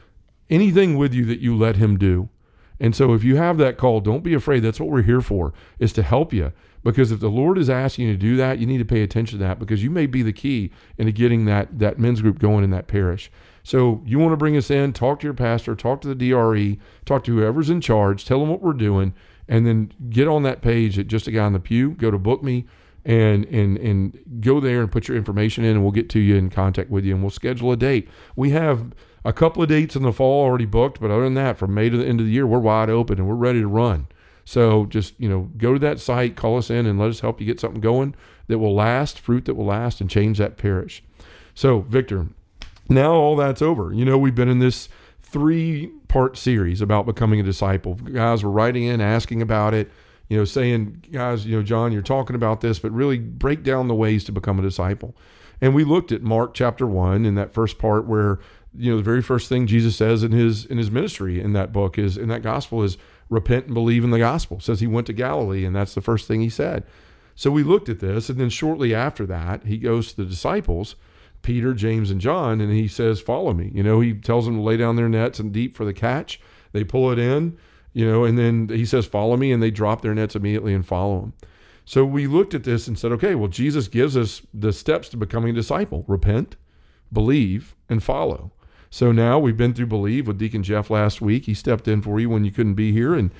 anything 0.50 0.98
with 0.98 1.14
you 1.14 1.24
that 1.24 1.40
you 1.40 1.56
let 1.56 1.76
him 1.76 1.96
do. 1.96 2.28
And 2.78 2.94
so 2.94 3.14
if 3.14 3.24
you 3.24 3.36
have 3.36 3.56
that 3.56 3.78
call, 3.78 4.00
don't 4.00 4.22
be 4.22 4.34
afraid. 4.34 4.60
That's 4.60 4.80
what 4.80 4.90
we're 4.90 5.02
here 5.02 5.22
for, 5.22 5.54
is 5.78 5.94
to 5.94 6.02
help 6.02 6.32
you. 6.34 6.52
Because 6.82 7.10
if 7.10 7.20
the 7.20 7.30
Lord 7.30 7.58
is 7.58 7.68
asking 7.68 8.06
you 8.06 8.12
to 8.12 8.18
do 8.18 8.36
that, 8.36 8.58
you 8.58 8.66
need 8.66 8.78
to 8.78 8.84
pay 8.84 9.02
attention 9.02 9.38
to 9.38 9.44
that 9.44 9.58
because 9.58 9.82
you 9.82 9.90
may 9.90 10.06
be 10.06 10.22
the 10.22 10.32
key 10.32 10.70
into 10.96 11.12
getting 11.12 11.44
that, 11.46 11.78
that 11.78 11.98
men's 11.98 12.22
group 12.22 12.38
going 12.38 12.64
in 12.64 12.70
that 12.70 12.86
parish. 12.86 13.30
So 13.62 14.02
you 14.06 14.18
want 14.18 14.32
to 14.32 14.36
bring 14.36 14.56
us 14.56 14.70
in, 14.70 14.92
talk 14.92 15.20
to 15.20 15.26
your 15.26 15.34
pastor, 15.34 15.74
talk 15.74 16.00
to 16.02 16.14
the 16.14 16.14
DRE, 16.14 16.78
talk 17.04 17.24
to 17.24 17.36
whoever's 17.36 17.68
in 17.68 17.80
charge, 17.80 18.24
tell 18.24 18.40
them 18.40 18.48
what 18.48 18.62
we're 18.62 18.72
doing, 18.72 19.12
and 19.46 19.66
then 19.66 19.92
get 20.08 20.28
on 20.28 20.42
that 20.44 20.62
page 20.62 20.98
at 20.98 21.06
just 21.06 21.26
a 21.26 21.30
guy 21.30 21.46
in 21.46 21.52
the 21.52 21.60
pew. 21.60 21.90
Go 21.90 22.10
to 22.10 22.18
book 22.18 22.42
me, 22.42 22.66
and 23.04 23.44
and 23.46 23.76
and 23.78 24.18
go 24.40 24.60
there 24.60 24.80
and 24.80 24.90
put 24.90 25.08
your 25.08 25.16
information 25.16 25.64
in, 25.64 25.72
and 25.72 25.82
we'll 25.82 25.92
get 25.92 26.08
to 26.10 26.18
you 26.18 26.36
in 26.36 26.50
contact 26.50 26.90
with 26.90 27.04
you, 27.04 27.14
and 27.14 27.22
we'll 27.22 27.30
schedule 27.30 27.72
a 27.72 27.76
date. 27.76 28.08
We 28.36 28.50
have 28.50 28.92
a 29.24 29.32
couple 29.32 29.62
of 29.62 29.68
dates 29.68 29.96
in 29.96 30.02
the 30.02 30.12
fall 30.12 30.44
already 30.44 30.64
booked, 30.64 31.00
but 31.00 31.10
other 31.10 31.24
than 31.24 31.34
that, 31.34 31.58
from 31.58 31.74
May 31.74 31.90
to 31.90 31.96
the 31.96 32.06
end 32.06 32.20
of 32.20 32.26
the 32.26 32.32
year, 32.32 32.46
we're 32.46 32.58
wide 32.58 32.88
open 32.88 33.18
and 33.18 33.28
we're 33.28 33.34
ready 33.34 33.60
to 33.60 33.68
run. 33.68 34.06
So 34.48 34.86
just 34.86 35.12
you 35.20 35.28
know, 35.28 35.50
go 35.58 35.74
to 35.74 35.78
that 35.80 36.00
site, 36.00 36.34
call 36.34 36.56
us 36.56 36.70
in, 36.70 36.86
and 36.86 36.98
let 36.98 37.10
us 37.10 37.20
help 37.20 37.38
you 37.38 37.46
get 37.46 37.60
something 37.60 37.82
going 37.82 38.14
that 38.46 38.58
will 38.58 38.74
last, 38.74 39.20
fruit 39.20 39.44
that 39.44 39.56
will 39.56 39.66
last, 39.66 40.00
and 40.00 40.08
change 40.08 40.38
that 40.38 40.56
parish. 40.56 41.02
So, 41.54 41.80
Victor, 41.80 42.28
now 42.88 43.12
all 43.12 43.36
that's 43.36 43.60
over. 43.60 43.92
You 43.92 44.06
know, 44.06 44.16
we've 44.16 44.34
been 44.34 44.48
in 44.48 44.58
this 44.58 44.88
three 45.20 45.88
part 46.08 46.38
series 46.38 46.80
about 46.80 47.04
becoming 47.04 47.40
a 47.40 47.42
disciple. 47.42 47.96
Guys 47.96 48.42
were 48.42 48.50
writing 48.50 48.84
in, 48.84 49.02
asking 49.02 49.42
about 49.42 49.74
it, 49.74 49.90
you 50.28 50.38
know, 50.38 50.46
saying, 50.46 51.04
guys, 51.12 51.44
you 51.44 51.54
know, 51.54 51.62
John, 51.62 51.92
you're 51.92 52.00
talking 52.00 52.34
about 52.34 52.62
this, 52.62 52.78
but 52.78 52.90
really 52.90 53.18
break 53.18 53.62
down 53.62 53.86
the 53.86 53.94
ways 53.94 54.24
to 54.24 54.32
become 54.32 54.58
a 54.58 54.62
disciple. 54.62 55.14
And 55.60 55.74
we 55.74 55.84
looked 55.84 56.10
at 56.10 56.22
Mark 56.22 56.54
chapter 56.54 56.86
one 56.86 57.26
in 57.26 57.34
that 57.34 57.52
first 57.52 57.76
part 57.76 58.06
where, 58.06 58.38
you 58.74 58.92
know, 58.92 58.96
the 58.96 59.02
very 59.02 59.20
first 59.20 59.50
thing 59.50 59.66
Jesus 59.66 59.94
says 59.94 60.22
in 60.22 60.32
his 60.32 60.64
in 60.64 60.78
his 60.78 60.90
ministry 60.90 61.38
in 61.38 61.52
that 61.52 61.70
book 61.70 61.98
is 61.98 62.16
in 62.16 62.28
that 62.28 62.42
gospel 62.42 62.82
is 62.82 62.96
repent 63.28 63.66
and 63.66 63.74
believe 63.74 64.04
in 64.04 64.10
the 64.10 64.18
gospel. 64.18 64.58
It 64.58 64.62
says 64.62 64.80
he 64.80 64.86
went 64.86 65.06
to 65.08 65.12
Galilee 65.12 65.64
and 65.64 65.74
that's 65.74 65.94
the 65.94 66.00
first 66.00 66.26
thing 66.26 66.40
he 66.40 66.48
said. 66.48 66.84
So 67.34 67.52
we 67.52 67.62
looked 67.62 67.88
at 67.88 68.00
this, 68.00 68.28
and 68.28 68.40
then 68.40 68.50
shortly 68.50 68.92
after 68.92 69.24
that, 69.26 69.64
he 69.64 69.78
goes 69.78 70.10
to 70.10 70.16
the 70.16 70.28
disciples 70.28 70.96
Peter, 71.42 71.72
James, 71.72 72.10
and 72.10 72.20
John, 72.20 72.60
and 72.60 72.72
he 72.72 72.88
says, 72.88 73.20
Follow 73.20 73.52
me. 73.52 73.70
You 73.72 73.84
know, 73.84 74.00
he 74.00 74.12
tells 74.12 74.46
them 74.46 74.56
to 74.56 74.60
lay 74.60 74.76
down 74.76 74.96
their 74.96 75.08
nets 75.08 75.38
and 75.38 75.52
deep 75.52 75.76
for 75.76 75.84
the 75.84 75.94
catch. 75.94 76.40
They 76.72 76.82
pull 76.82 77.12
it 77.12 77.18
in, 77.20 77.56
you 77.92 78.04
know, 78.04 78.24
and 78.24 78.36
then 78.36 78.68
he 78.68 78.84
says, 78.84 79.06
Follow 79.06 79.36
me, 79.36 79.52
and 79.52 79.62
they 79.62 79.70
drop 79.70 80.02
their 80.02 80.16
nets 80.16 80.34
immediately 80.34 80.74
and 80.74 80.84
follow 80.84 81.20
him. 81.20 81.32
So 81.88 82.04
we 82.04 82.26
looked 82.26 82.52
at 82.52 82.64
this 82.64 82.86
and 82.86 82.98
said, 82.98 83.12
okay, 83.12 83.34
well, 83.34 83.48
Jesus 83.48 83.88
gives 83.88 84.14
us 84.14 84.42
the 84.52 84.74
steps 84.74 85.08
to 85.08 85.16
becoming 85.16 85.52
a 85.52 85.54
disciple 85.54 86.04
repent, 86.06 86.56
believe, 87.10 87.74
and 87.88 88.02
follow. 88.02 88.52
So 88.90 89.12
now 89.12 89.38
we've 89.38 89.56
been 89.56 89.74
through 89.74 89.86
believe 89.86 90.26
with 90.26 90.38
Deacon 90.38 90.62
Jeff 90.62 90.90
last 90.90 91.20
week. 91.20 91.44
He 91.44 91.54
stepped 91.54 91.88
in 91.88 92.02
for 92.02 92.18
you 92.18 92.30
when 92.30 92.44
you 92.44 92.50
couldn't 92.50 92.74
be 92.74 92.92
here. 92.92 93.14
And 93.14 93.30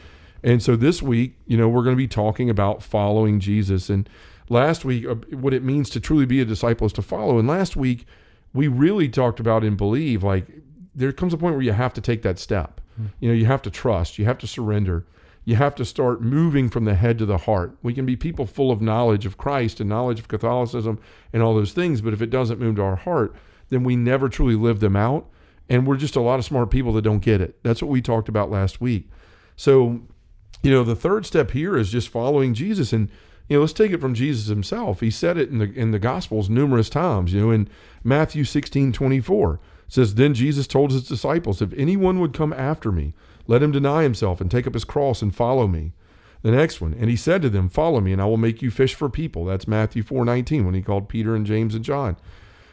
and 0.43 0.63
so 0.63 0.77
this 0.77 1.03
week, 1.03 1.35
you 1.47 1.57
know, 1.57 1.69
we're 1.69 1.83
going 1.83 1.97
to 1.97 1.97
be 1.97 2.07
talking 2.07 2.49
about 2.49 2.83
following 2.83 3.41
Jesus. 3.41 3.91
And 3.91 4.09
last 4.49 4.85
week 4.85 5.07
uh, 5.07 5.15
what 5.31 5.53
it 5.53 5.65
means 5.65 5.91
to 5.91 6.01
truly 6.01 6.27
be 6.27 6.41
a 6.41 6.45
disciple 6.45 6.87
is 6.87 6.93
to 6.95 7.03
follow. 7.03 7.39
And 7.39 7.49
last 7.49 7.77
week 7.77 8.07
we 8.53 8.69
really 8.69 9.09
talked 9.09 9.41
about 9.41 9.65
in 9.65 9.77
believe 9.77 10.23
like 10.23 10.47
there 10.95 11.13
comes 11.13 11.35
a 11.35 11.39
point 11.39 11.55
where 11.55 11.65
you 11.65 11.73
have 11.73 11.95
to 11.95 12.01
take 12.01 12.23
that 12.23 12.39
step. 12.39 12.81
Mm. 13.01 13.11
You 13.21 13.29
know, 13.29 13.35
you 13.35 13.47
have 13.47 13.63
to 13.63 13.71
trust, 13.71 14.19
you 14.19 14.25
have 14.25 14.39
to 14.39 14.47
surrender. 14.47 15.07
You 15.45 15.57
have 15.57 15.75
to 15.77 15.85
start 15.87 16.21
moving 16.21 16.69
from 16.69 16.85
the 16.85 16.95
head 16.95 17.17
to 17.19 17.25
the 17.25 17.39
heart. 17.39 17.75
We 17.83 17.95
can 17.95 18.05
be 18.05 18.17
people 18.17 18.45
full 18.45 18.71
of 18.71 18.83
knowledge 18.83 19.25
of 19.25 19.39
Christ 19.39 19.81
and 19.81 19.89
knowledge 19.89 20.21
of 20.21 20.29
Catholicism 20.29 20.99
and 21.33 21.43
all 21.43 21.55
those 21.55 21.73
things, 21.73 22.03
but 22.03 22.13
if 22.13 22.21
it 22.21 22.29
doesn't 22.29 22.61
move 22.61 22.77
to 22.77 22.83
our 22.83 22.97
heart, 22.97 23.35
then 23.71 23.83
we 23.83 23.97
never 23.97 24.29
truly 24.29 24.57
live 24.57 24.81
them 24.81 24.95
out. 24.95 25.27
And 25.69 25.87
we're 25.87 25.97
just 25.97 26.17
a 26.17 26.21
lot 26.21 26.39
of 26.39 26.45
smart 26.45 26.71
people 26.71 26.93
that 26.95 27.03
don't 27.03 27.19
get 27.19 27.41
it. 27.41 27.63
That's 27.63 27.83
what 27.83 27.91
we 27.91 28.01
talked 28.01 28.29
about 28.29 28.51
last 28.51 28.81
week. 28.81 29.11
So, 29.57 30.01
you 30.63 30.71
know, 30.71 30.83
the 30.83 30.97
third 30.97 31.27
step 31.27 31.51
here 31.51 31.77
is 31.77 31.91
just 31.91 32.09
following 32.09 32.55
Jesus. 32.55 32.93
And 32.93 33.11
you 33.49 33.57
know, 33.57 33.61
let's 33.63 33.73
take 33.73 33.93
it 33.93 34.01
from 34.01 34.15
Jesus 34.15 34.49
himself. 34.49 35.01
He 35.01 35.11
said 35.11 35.39
it 35.39 35.51
in 35.51 35.59
the 35.59 35.73
in 35.73 35.91
the 35.91 35.99
Gospels 35.99 36.51
numerous 36.51 36.91
times. 36.91 37.33
You 37.33 37.41
know, 37.41 37.51
in 37.51 37.69
Matthew 38.05 38.45
16, 38.45 38.93
24, 38.93 39.61
says, 39.89 40.15
Then 40.15 40.35
Jesus 40.35 40.67
told 40.67 40.93
his 40.93 41.09
disciples, 41.09 41.63
If 41.63 41.73
anyone 41.73 42.21
would 42.21 42.35
come 42.35 42.53
after 42.53 42.93
me, 42.93 43.15
let 43.47 43.63
him 43.63 43.73
deny 43.73 44.03
himself 44.03 44.41
and 44.41 44.51
take 44.51 44.67
up 44.67 44.75
his 44.75 44.85
cross 44.85 45.23
and 45.23 45.35
follow 45.35 45.67
me. 45.67 45.93
The 46.43 46.53
next 46.53 46.81
one, 46.81 46.95
and 46.95 47.11
he 47.11 47.17
said 47.17 47.43
to 47.43 47.51
them, 47.51 47.69
Follow 47.69 48.01
me, 48.01 48.13
and 48.13 48.23
I 48.23 48.27
will 48.27 48.37
make 48.37 48.63
you 48.63 48.71
fish 48.71 48.95
for 48.95 49.09
people. 49.09 49.45
That's 49.45 49.67
Matthew 49.67 50.05
4 50.05 50.25
19, 50.25 50.65
when 50.65 50.75
he 50.75 50.83
called 50.83 51.09
Peter 51.09 51.35
and 51.35 51.45
James 51.45 51.75
and 51.75 51.85
John. 51.85 52.17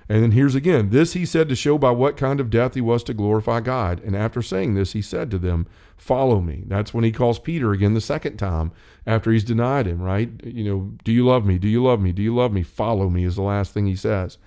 And 0.08 0.22
then 0.22 0.32
here's 0.32 0.54
again, 0.54 0.92
this 0.92 1.14
he 1.14 1.26
said 1.26 1.50
to 1.50 1.56
show 1.56 1.78
by 1.78 1.92
what 1.92 2.18
kind 2.18 2.40
of 2.40 2.52
death 2.52 2.76
he 2.76 2.82
was 2.82 3.04
to 3.06 3.14
glorify 3.14 3.60
God. 3.60 4.02
And 4.04 4.16
after 4.16 4.42
saying 4.42 4.76
this, 4.76 4.94
he 4.94 5.02
said 5.02 5.32
to 5.32 5.40
them, 5.40 5.68
Follow 5.98 6.42
me. 6.42 6.64
That's 6.68 6.94
when 6.94 7.04
he 7.04 7.12
calls 7.12 7.40
Peter 7.40 7.72
again 7.72 7.94
the 7.94 8.02
second 8.02 8.38
time 8.38 8.72
after 9.08 9.32
he's 9.32 9.44
denied 9.44 9.88
him, 9.88 10.02
right? 10.02 10.30
You 10.44 10.64
know, 10.64 10.92
do 11.04 11.12
you 11.12 11.26
love 11.26 11.46
me? 11.46 11.58
Do 11.58 11.68
you 11.68 11.82
love 11.82 12.02
me? 12.02 12.12
Do 12.12 12.22
you 12.22 12.36
love 12.36 12.52
me? 12.52 12.64
Follow 12.64 13.10
me 13.10 13.24
is 13.24 13.36
the 13.36 13.42
last 13.42 13.74
thing 13.74 13.88
he 13.88 13.96
says. 13.96 14.38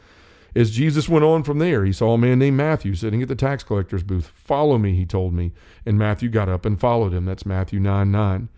As 0.55 0.71
Jesus 0.71 1.09
went 1.09 1.25
on 1.25 1.43
from 1.43 1.59
there, 1.59 1.85
he 1.85 1.93
saw 1.93 2.15
a 2.15 2.19
man 2.19 2.39
named 2.39 2.57
Matthew 2.57 2.95
sitting 2.95 3.23
at 3.23 3.29
the 3.29 3.35
tax 3.35 3.63
collector's 3.63 4.03
booth. 4.03 4.27
Follow 4.27 4.79
me, 4.79 4.95
he 4.95 5.07
told 5.07 5.33
me. 5.35 5.53
And 5.85 5.99
Matthew 5.99 6.29
got 6.29 6.49
up 6.49 6.65
and 6.65 6.81
followed 6.81 7.13
him. 7.13 7.25
That's 7.25 7.47
Matthew 7.47 7.81
9 7.81 8.11
9. 8.11 8.49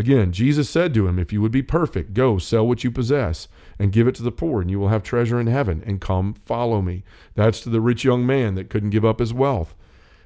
Again, 0.00 0.32
Jesus 0.32 0.70
said 0.70 0.94
to 0.94 1.06
him, 1.06 1.18
If 1.18 1.30
you 1.30 1.42
would 1.42 1.52
be 1.52 1.60
perfect, 1.60 2.14
go 2.14 2.38
sell 2.38 2.66
what 2.66 2.82
you 2.82 2.90
possess 2.90 3.48
and 3.78 3.92
give 3.92 4.08
it 4.08 4.14
to 4.14 4.22
the 4.22 4.32
poor, 4.32 4.62
and 4.62 4.70
you 4.70 4.80
will 4.80 4.88
have 4.88 5.02
treasure 5.02 5.38
in 5.38 5.46
heaven, 5.46 5.82
and 5.84 6.00
come 6.00 6.32
follow 6.46 6.80
me. 6.80 7.04
That's 7.34 7.60
to 7.60 7.68
the 7.68 7.82
rich 7.82 8.02
young 8.02 8.24
man 8.24 8.54
that 8.54 8.70
couldn't 8.70 8.88
give 8.90 9.04
up 9.04 9.18
his 9.18 9.34
wealth. 9.34 9.74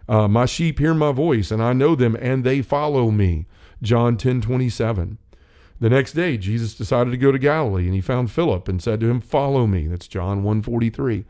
Uh, 0.08 0.28
my 0.28 0.46
sheep 0.46 0.78
hear 0.78 0.94
my 0.94 1.10
voice, 1.10 1.50
and 1.50 1.60
I 1.60 1.72
know 1.72 1.96
them, 1.96 2.16
and 2.20 2.44
they 2.44 2.62
follow 2.62 3.10
me. 3.10 3.46
John 3.82 4.16
10 4.16 4.42
27. 4.42 5.18
The 5.80 5.90
next 5.90 6.12
day, 6.12 6.38
Jesus 6.38 6.76
decided 6.76 7.10
to 7.10 7.16
go 7.16 7.32
to 7.32 7.38
Galilee, 7.40 7.86
and 7.86 7.94
he 7.94 8.00
found 8.00 8.30
Philip 8.30 8.68
and 8.68 8.80
said 8.80 9.00
to 9.00 9.10
him, 9.10 9.20
Follow 9.20 9.66
me. 9.66 9.88
That's 9.88 10.06
John 10.06 10.44
1 10.44 10.62
43. 10.62 11.24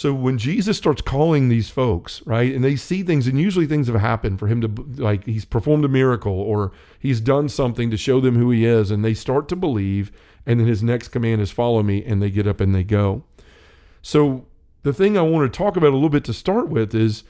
So 0.00 0.14
when 0.14 0.38
Jesus 0.38 0.78
starts 0.78 1.02
calling 1.02 1.50
these 1.50 1.68
folks, 1.68 2.22
right, 2.24 2.54
and 2.54 2.64
they 2.64 2.74
see 2.74 3.02
things, 3.02 3.26
and 3.26 3.38
usually 3.38 3.66
things 3.66 3.86
have 3.86 4.00
happened 4.00 4.38
for 4.38 4.46
him 4.46 4.62
to, 4.62 4.68
like, 4.96 5.26
he's 5.26 5.44
performed 5.44 5.84
a 5.84 5.88
miracle 5.88 6.32
or 6.32 6.72
he's 6.98 7.20
done 7.20 7.50
something 7.50 7.90
to 7.90 7.98
show 7.98 8.18
them 8.18 8.34
who 8.34 8.50
he 8.50 8.64
is, 8.64 8.90
and 8.90 9.04
they 9.04 9.12
start 9.12 9.46
to 9.50 9.56
believe, 9.56 10.10
and 10.46 10.58
then 10.58 10.66
his 10.66 10.82
next 10.82 11.08
command 11.08 11.42
is 11.42 11.50
follow 11.50 11.82
me, 11.82 12.02
and 12.02 12.22
they 12.22 12.30
get 12.30 12.46
up 12.46 12.62
and 12.62 12.74
they 12.74 12.82
go. 12.82 13.24
So 14.00 14.46
the 14.84 14.94
thing 14.94 15.18
I 15.18 15.20
want 15.20 15.52
to 15.52 15.54
talk 15.54 15.76
about 15.76 15.90
a 15.90 15.96
little 15.96 16.08
bit 16.08 16.24
to 16.24 16.32
start 16.32 16.70
with 16.70 16.94
is 16.94 17.22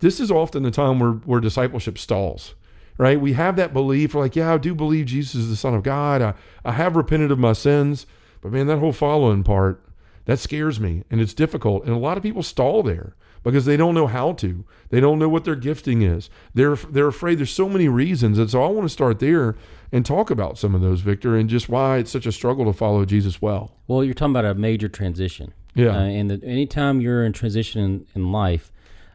this 0.00 0.20
is 0.20 0.30
often 0.30 0.62
the 0.62 0.70
time 0.70 0.98
where, 0.98 1.12
where 1.12 1.40
discipleship 1.40 1.96
stalls, 1.96 2.54
right? 2.98 3.18
We 3.18 3.32
have 3.32 3.56
that 3.56 3.72
belief, 3.72 4.14
like, 4.14 4.36
yeah, 4.36 4.52
I 4.52 4.58
do 4.58 4.74
believe 4.74 5.06
Jesus 5.06 5.36
is 5.36 5.48
the 5.48 5.56
Son 5.56 5.72
of 5.72 5.82
God. 5.82 6.20
I, 6.20 6.34
I 6.66 6.72
have 6.72 6.96
repented 6.96 7.30
of 7.30 7.38
my 7.38 7.54
sins, 7.54 8.04
but 8.42 8.52
man, 8.52 8.66
that 8.66 8.76
whole 8.76 8.92
following 8.92 9.42
part, 9.42 9.82
that 10.24 10.38
scares 10.38 10.78
me 10.80 11.04
and 11.10 11.20
it's 11.20 11.34
difficult. 11.34 11.84
And 11.84 11.92
a 11.92 11.98
lot 11.98 12.16
of 12.16 12.22
people 12.22 12.42
stall 12.42 12.82
there 12.82 13.14
because 13.42 13.64
they 13.64 13.76
don't 13.76 13.94
know 13.94 14.06
how 14.06 14.32
to. 14.34 14.64
They 14.90 15.00
don't 15.00 15.18
know 15.18 15.28
what 15.28 15.44
their 15.44 15.56
gifting 15.56 16.02
is. 16.02 16.28
They're 16.54 16.76
they're 16.76 17.08
afraid. 17.08 17.38
There's 17.38 17.52
so 17.52 17.68
many 17.68 17.88
reasons, 17.88 18.38
and 18.38 18.50
so 18.50 18.62
I 18.62 18.68
want 18.68 18.86
to 18.86 18.92
start 18.92 19.18
there 19.18 19.56
and 19.92 20.04
talk 20.04 20.30
about 20.30 20.58
some 20.58 20.74
of 20.74 20.80
those, 20.80 21.00
Victor, 21.00 21.36
and 21.36 21.48
just 21.48 21.68
why 21.68 21.98
it's 21.98 22.10
such 22.10 22.26
a 22.26 22.32
struggle 22.32 22.64
to 22.66 22.72
follow 22.72 23.04
Jesus 23.04 23.40
well. 23.40 23.76
Well, 23.88 24.04
you're 24.04 24.14
talking 24.14 24.32
about 24.32 24.44
a 24.44 24.54
major 24.54 24.88
transition. 24.88 25.52
Yeah. 25.74 25.96
Uh, 25.96 26.02
and 26.02 26.30
the, 26.30 26.44
anytime 26.44 27.00
you're 27.00 27.24
in 27.24 27.32
transition 27.32 27.82
in, 27.82 28.06
in 28.14 28.32
life, 28.32 28.72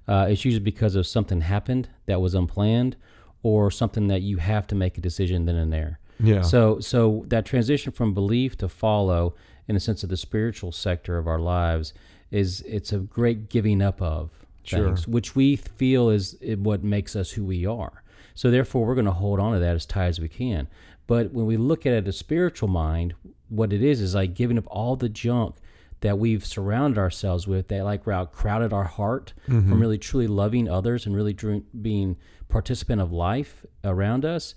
uh, 0.07 0.27
it's 0.29 0.43
usually 0.43 0.63
because 0.63 0.95
of 0.95 1.05
something 1.05 1.41
happened 1.41 1.89
that 2.07 2.19
was 2.19 2.33
unplanned, 2.33 2.95
or 3.43 3.69
something 3.69 4.07
that 4.07 4.21
you 4.21 4.37
have 4.37 4.65
to 4.67 4.75
make 4.75 4.97
a 4.97 5.01
decision 5.01 5.45
then 5.45 5.55
and 5.55 5.71
there. 5.71 5.99
Yeah. 6.19 6.41
So, 6.41 6.79
so 6.79 7.25
that 7.27 7.45
transition 7.45 7.91
from 7.91 8.13
belief 8.13 8.57
to 8.57 8.69
follow, 8.69 9.35
in 9.67 9.75
the 9.75 9.81
sense 9.81 10.03
of 10.03 10.09
the 10.09 10.17
spiritual 10.17 10.71
sector 10.71 11.17
of 11.17 11.27
our 11.27 11.39
lives, 11.39 11.93
is 12.31 12.61
it's 12.61 12.91
a 12.91 12.99
great 12.99 13.49
giving 13.49 13.81
up 13.81 14.01
of 14.01 14.29
Sure. 14.63 14.85
things, 14.85 15.07
which 15.07 15.35
we 15.35 15.55
feel 15.55 16.09
is 16.09 16.37
what 16.57 16.83
makes 16.83 17.15
us 17.15 17.31
who 17.31 17.45
we 17.45 17.67
are. 17.67 18.03
So, 18.33 18.49
therefore, 18.49 18.85
we're 18.85 18.95
going 18.95 19.05
to 19.05 19.11
hold 19.11 19.39
on 19.39 19.53
to 19.53 19.59
that 19.59 19.75
as 19.75 19.85
tight 19.85 20.07
as 20.07 20.19
we 20.19 20.27
can. 20.27 20.67
But 21.07 21.31
when 21.33 21.45
we 21.45 21.55
look 21.55 21.85
at 21.85 21.93
it, 21.93 22.07
a 22.07 22.11
spiritual 22.11 22.67
mind, 22.67 23.13
what 23.49 23.71
it 23.71 23.83
is 23.83 24.01
is 24.01 24.15
like 24.15 24.33
giving 24.33 24.57
up 24.57 24.65
all 24.67 24.95
the 24.95 25.09
junk 25.09 25.55
that 26.01 26.19
we've 26.19 26.45
surrounded 26.45 26.97
ourselves 26.97 27.47
with 27.47 27.67
that 27.69 27.83
like 27.83 28.03
crowded 28.03 28.73
our 28.73 28.83
heart 28.83 29.33
from 29.45 29.63
mm-hmm. 29.63 29.79
really 29.79 29.97
truly 29.97 30.27
loving 30.27 30.69
others 30.69 31.05
and 31.05 31.15
really 31.15 31.35
being 31.81 32.17
participant 32.49 33.01
of 33.01 33.11
life 33.11 33.65
around 33.83 34.25
us 34.25 34.55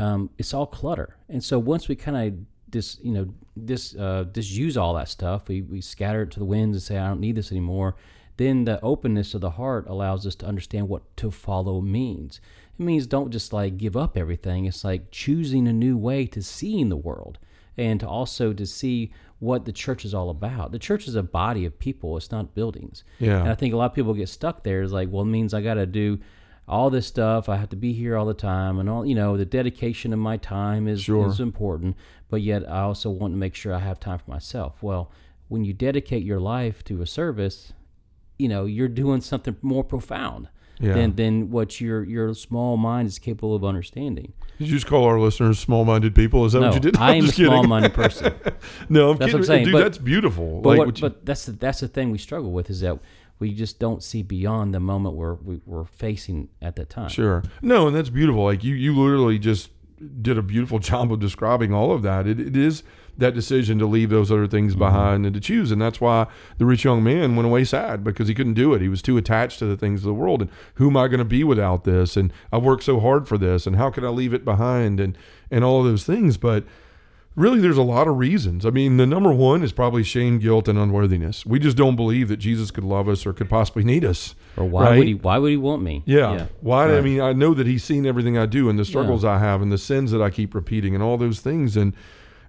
um, 0.00 0.30
it's 0.38 0.54
all 0.54 0.66
clutter 0.66 1.16
and 1.28 1.42
so 1.42 1.58
once 1.58 1.88
we 1.88 1.96
kind 1.96 2.16
of 2.16 2.70
dis 2.70 2.98
you 3.02 3.12
know 3.12 3.28
dis 3.64 3.94
uh, 3.96 4.24
disuse 4.32 4.76
all 4.76 4.94
that 4.94 5.08
stuff 5.08 5.48
we, 5.48 5.62
we 5.62 5.80
scatter 5.80 6.22
it 6.22 6.30
to 6.30 6.38
the 6.38 6.44
winds 6.44 6.76
and 6.76 6.82
say 6.82 6.98
i 6.98 7.08
don't 7.08 7.20
need 7.20 7.36
this 7.36 7.50
anymore 7.50 7.96
then 8.36 8.64
the 8.64 8.80
openness 8.80 9.34
of 9.34 9.40
the 9.40 9.50
heart 9.50 9.86
allows 9.86 10.26
us 10.26 10.34
to 10.34 10.46
understand 10.46 10.88
what 10.88 11.16
to 11.16 11.30
follow 11.30 11.80
means 11.80 12.40
it 12.78 12.82
means 12.82 13.06
don't 13.06 13.30
just 13.30 13.52
like 13.52 13.76
give 13.76 13.96
up 13.96 14.16
everything 14.16 14.64
it's 14.64 14.84
like 14.84 15.10
choosing 15.10 15.68
a 15.68 15.72
new 15.72 15.96
way 15.96 16.26
to 16.26 16.42
seeing 16.42 16.88
the 16.88 16.96
world 16.96 17.38
and 17.76 18.00
to 18.00 18.08
also 18.08 18.52
to 18.52 18.66
see 18.66 19.12
what 19.38 19.64
the 19.64 19.72
church 19.72 20.04
is 20.04 20.14
all 20.14 20.30
about. 20.30 20.70
The 20.70 20.78
church 20.78 21.08
is 21.08 21.14
a 21.14 21.22
body 21.22 21.64
of 21.64 21.78
people; 21.78 22.16
it's 22.16 22.30
not 22.30 22.54
buildings. 22.54 23.04
Yeah. 23.18 23.40
And 23.40 23.48
I 23.48 23.54
think 23.54 23.74
a 23.74 23.76
lot 23.76 23.86
of 23.86 23.94
people 23.94 24.14
get 24.14 24.28
stuck 24.28 24.62
there. 24.62 24.82
It's 24.82 24.92
like, 24.92 25.08
well, 25.10 25.22
it 25.22 25.28
means 25.28 25.54
I 25.54 25.62
got 25.62 25.74
to 25.74 25.86
do 25.86 26.20
all 26.70 26.88
this 26.90 27.06
stuff. 27.06 27.48
I 27.48 27.56
have 27.56 27.68
to 27.70 27.76
be 27.76 27.92
here 27.92 28.16
all 28.16 28.26
the 28.26 28.34
time, 28.34 28.78
and 28.78 28.88
all 28.88 29.04
you 29.04 29.14
know, 29.14 29.36
the 29.36 29.44
dedication 29.44 30.12
of 30.12 30.18
my 30.18 30.36
time 30.36 30.88
is 30.88 31.02
Sure. 31.02 31.26
is 31.28 31.40
important. 31.40 31.96
But 32.28 32.42
yet, 32.42 32.68
I 32.70 32.80
also 32.82 33.10
want 33.10 33.32
to 33.34 33.38
make 33.38 33.54
sure 33.54 33.74
I 33.74 33.80
have 33.80 33.98
time 34.00 34.18
for 34.18 34.30
myself. 34.30 34.82
Well, 34.82 35.10
when 35.48 35.64
you 35.64 35.72
dedicate 35.72 36.22
your 36.24 36.38
life 36.40 36.84
to 36.84 37.02
a 37.02 37.06
service, 37.06 37.72
you 38.38 38.48
know, 38.48 38.64
you're 38.66 38.88
doing 38.88 39.20
something 39.20 39.56
more 39.62 39.84
profound. 39.84 40.48
Yeah. 40.82 40.94
Than, 40.94 41.14
than 41.16 41.50
what 41.50 41.78
your 41.78 42.02
your 42.04 42.32
small 42.32 42.78
mind 42.78 43.06
is 43.08 43.18
capable 43.18 43.54
of 43.54 43.62
understanding. 43.66 44.32
Did 44.58 44.68
you 44.68 44.74
just 44.76 44.86
call 44.86 45.04
our 45.04 45.20
listeners 45.20 45.58
small-minded 45.58 46.14
people? 46.14 46.46
Is 46.46 46.52
that 46.54 46.60
no, 46.60 46.68
what 46.68 46.74
you 46.76 46.80
did? 46.80 46.96
I 46.98 47.10
I'm 47.16 47.24
a 47.24 47.26
just 47.26 47.36
kidding. 47.36 47.52
small-minded 47.52 47.92
person. 47.92 48.32
No, 48.88 49.10
I'm 49.10 49.18
That's 49.18 49.34
what 49.34 49.40
kidding. 49.40 49.40
I'm 49.40 49.44
saying, 49.44 49.64
Dude, 49.66 49.72
but- 49.74 49.82
that's 49.82 49.98
beautiful. 49.98 50.62
But, 50.62 50.68
like 50.70 50.78
what, 50.78 50.86
what 50.88 50.96
you- 50.98 51.02
but 51.10 51.26
that's 51.26 51.44
the, 51.44 51.52
that's 51.52 51.80
the 51.80 51.88
thing 51.88 52.10
we 52.10 52.16
struggle 52.16 52.50
with 52.50 52.70
is 52.70 52.80
that 52.80 52.98
we 53.40 53.52
just 53.52 53.78
don't 53.78 54.02
see 54.02 54.22
beyond 54.22 54.74
the 54.74 54.80
moment 54.80 55.16
we're 55.16 55.34
we, 55.34 55.60
we're 55.66 55.86
facing 55.86 56.48
at 56.62 56.76
that 56.76 56.90
time. 56.90 57.08
Sure. 57.08 57.42
No, 57.62 57.88
and 57.88 57.96
that's 57.96 58.10
beautiful. 58.10 58.44
Like 58.44 58.62
you, 58.62 58.74
you 58.74 58.94
literally 58.94 59.38
just 59.38 59.70
did 60.22 60.38
a 60.38 60.42
beautiful 60.42 60.78
job 60.90 61.10
of 61.12 61.18
describing 61.18 61.72
all 61.72 61.90
of 61.90 62.02
that. 62.02 62.26
It, 62.26 62.38
it 62.38 62.56
is 62.56 62.84
that 63.16 63.34
decision 63.34 63.78
to 63.78 63.86
leave 63.86 64.10
those 64.10 64.30
other 64.30 64.46
things 64.46 64.72
mm-hmm. 64.72 64.80
behind 64.80 65.26
and 65.26 65.34
to 65.34 65.40
choose, 65.40 65.72
and 65.72 65.80
that's 65.80 66.00
why 66.00 66.26
the 66.58 66.66
rich 66.66 66.84
young 66.84 67.02
man 67.02 67.34
went 67.34 67.46
away 67.46 67.64
sad 67.64 68.04
because 68.04 68.28
he 68.28 68.34
couldn't 68.34 68.54
do 68.54 68.74
it. 68.74 68.82
He 68.82 68.88
was 68.88 69.02
too 69.02 69.16
attached 69.16 69.58
to 69.58 69.66
the 69.66 69.76
things 69.76 70.00
of 70.00 70.06
the 70.06 70.14
world, 70.14 70.42
and 70.42 70.50
who 70.74 70.88
am 70.88 70.96
I 70.96 71.08
going 71.08 71.18
to 71.18 71.24
be 71.24 71.42
without 71.42 71.84
this? 71.84 72.16
And 72.16 72.32
I've 72.52 72.62
worked 72.62 72.84
so 72.84 73.00
hard 73.00 73.26
for 73.26 73.38
this, 73.38 73.66
and 73.66 73.76
how 73.76 73.90
can 73.90 74.04
I 74.04 74.08
leave 74.08 74.34
it 74.34 74.44
behind? 74.44 75.00
And 75.00 75.16
and 75.50 75.64
all 75.64 75.80
of 75.80 75.86
those 75.86 76.04
things, 76.04 76.36
but. 76.36 76.64
Really, 77.36 77.60
there's 77.60 77.76
a 77.76 77.82
lot 77.82 78.08
of 78.08 78.18
reasons. 78.18 78.66
I 78.66 78.70
mean, 78.70 78.96
the 78.96 79.06
number 79.06 79.32
one 79.32 79.62
is 79.62 79.70
probably 79.72 80.02
shame, 80.02 80.40
guilt, 80.40 80.66
and 80.66 80.76
unworthiness. 80.76 81.46
We 81.46 81.60
just 81.60 81.76
don't 81.76 81.94
believe 81.94 82.28
that 82.28 82.38
Jesus 82.38 82.72
could 82.72 82.82
love 82.82 83.08
us 83.08 83.24
or 83.24 83.32
could 83.32 83.48
possibly 83.48 83.84
need 83.84 84.04
us. 84.04 84.34
Or 84.56 84.64
why 84.64 84.84
right? 84.84 84.98
would 84.98 85.06
he 85.06 85.14
why 85.14 85.38
would 85.38 85.50
he 85.50 85.56
want 85.56 85.82
me? 85.82 86.02
Yeah. 86.06 86.46
Why? 86.60 86.96
I 86.96 87.00
mean, 87.00 87.20
I 87.20 87.32
know 87.32 87.54
that 87.54 87.68
he's 87.68 87.84
seen 87.84 88.04
everything 88.04 88.36
I 88.36 88.46
do 88.46 88.68
and 88.68 88.78
the 88.78 88.84
struggles 88.84 89.24
I 89.24 89.38
have 89.38 89.62
and 89.62 89.70
the 89.70 89.78
sins 89.78 90.10
that 90.10 90.20
I 90.20 90.30
keep 90.30 90.54
repeating 90.54 90.94
and 90.94 91.04
all 91.04 91.16
those 91.16 91.38
things. 91.40 91.76
And 91.76 91.94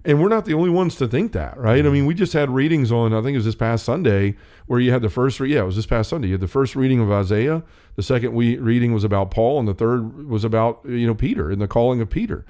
and 0.04 0.20
we're 0.20 0.28
not 0.28 0.46
the 0.46 0.54
only 0.54 0.70
ones 0.70 0.96
to 0.96 1.06
think 1.06 1.32
that, 1.32 1.56
right? 1.56 1.76
I 1.76 1.82
mm-hmm. 1.82 1.92
mean, 1.92 2.06
we 2.06 2.14
just 2.14 2.32
had 2.32 2.50
readings 2.50 2.90
on. 2.90 3.12
I 3.12 3.22
think 3.22 3.34
it 3.34 3.38
was 3.38 3.44
this 3.44 3.54
past 3.54 3.84
Sunday 3.84 4.34
where 4.66 4.80
you 4.80 4.90
had 4.90 5.02
the 5.02 5.08
first. 5.08 5.38
Re- 5.38 5.54
yeah, 5.54 5.62
it 5.62 5.66
was 5.66 5.76
this 5.76 5.86
past 5.86 6.10
Sunday. 6.10 6.28
You 6.28 6.34
had 6.34 6.40
the 6.40 6.48
first 6.48 6.74
reading 6.74 7.00
of 7.00 7.10
Isaiah. 7.10 7.62
The 7.94 8.02
second 8.02 8.34
we- 8.34 8.56
reading 8.56 8.92
was 8.92 9.04
about 9.04 9.30
Paul, 9.30 9.60
and 9.60 9.68
the 9.68 9.74
third 9.74 10.28
was 10.28 10.42
about 10.42 10.80
you 10.84 11.06
know 11.06 11.14
Peter 11.14 11.50
and 11.50 11.62
the 11.62 11.68
calling 11.68 12.00
of 12.00 12.10
Peter. 12.10 12.44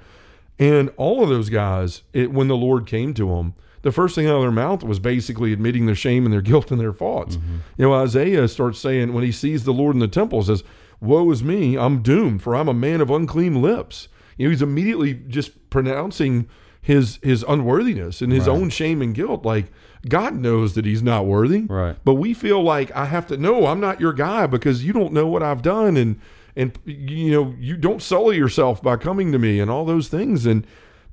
And 0.59 0.91
all 0.97 1.23
of 1.23 1.29
those 1.29 1.49
guys, 1.49 2.03
it, 2.13 2.31
when 2.31 2.47
the 2.47 2.55
Lord 2.55 2.85
came 2.85 3.13
to 3.15 3.27
them, 3.29 3.55
the 3.81 3.91
first 3.91 4.15
thing 4.15 4.27
out 4.27 4.35
of 4.35 4.41
their 4.43 4.51
mouth 4.51 4.83
was 4.83 4.99
basically 4.99 5.51
admitting 5.51 5.85
their 5.87 5.95
shame 5.95 6.25
and 6.25 6.33
their 6.33 6.41
guilt 6.51 6.71
and 6.71 6.79
their 6.79 6.93
faults. 6.93 7.35
Mm-hmm. 7.37 7.55
You 7.77 7.85
know, 7.85 7.93
Isaiah 7.93 8.47
starts 8.47 8.79
saying 8.79 9.13
when 9.13 9.23
he 9.23 9.31
sees 9.31 9.63
the 9.63 9.73
Lord 9.73 9.95
in 9.95 9.99
the 9.99 10.07
temple, 10.07 10.41
says, 10.43 10.63
"Woe 11.01 11.29
is 11.31 11.43
me! 11.43 11.77
I'm 11.77 12.01
doomed, 12.01 12.41
for 12.43 12.55
I'm 12.55 12.67
a 12.69 12.73
man 12.73 13.01
of 13.01 13.09
unclean 13.09 13.61
lips." 13.61 14.07
You 14.37 14.47
know, 14.47 14.51
he's 14.51 14.61
immediately 14.61 15.13
just 15.13 15.69
pronouncing 15.69 16.47
his 16.81 17.17
his 17.23 17.43
unworthiness 17.47 18.21
and 18.21 18.31
his 18.31 18.47
Right. 18.47 18.53
own 18.55 18.69
shame 18.69 19.01
and 19.01 19.13
guilt. 19.15 19.45
Like 19.45 19.71
God 20.07 20.35
knows 20.35 20.75
that 20.75 20.85
he's 20.85 21.01
not 21.03 21.25
worthy, 21.25 21.61
Right. 21.63 21.95
but 22.05 22.15
we 22.15 22.33
feel 22.33 22.61
like 22.61 22.91
I 22.95 23.05
have 23.05 23.27
to 23.27 23.37
no, 23.37 23.67
I'm 23.67 23.79
not 23.79 23.99
your 24.01 24.13
guy 24.13 24.47
because 24.47 24.83
you 24.85 24.93
don't 24.93 25.13
know 25.13 25.27
what 25.27 25.41
I've 25.43 25.61
done 25.61 25.97
and 25.97 26.19
and 26.55 26.77
you 26.85 27.31
know, 27.31 27.55
you 27.59 27.77
don't 27.77 28.01
sully 28.01 28.37
yourself 28.37 28.81
by 28.81 28.97
coming 28.97 29.31
to 29.31 29.39
me 29.39 29.59
and 29.59 29.71
all 29.71 29.85
those 29.85 30.07
things 30.07 30.45
and 30.45 30.65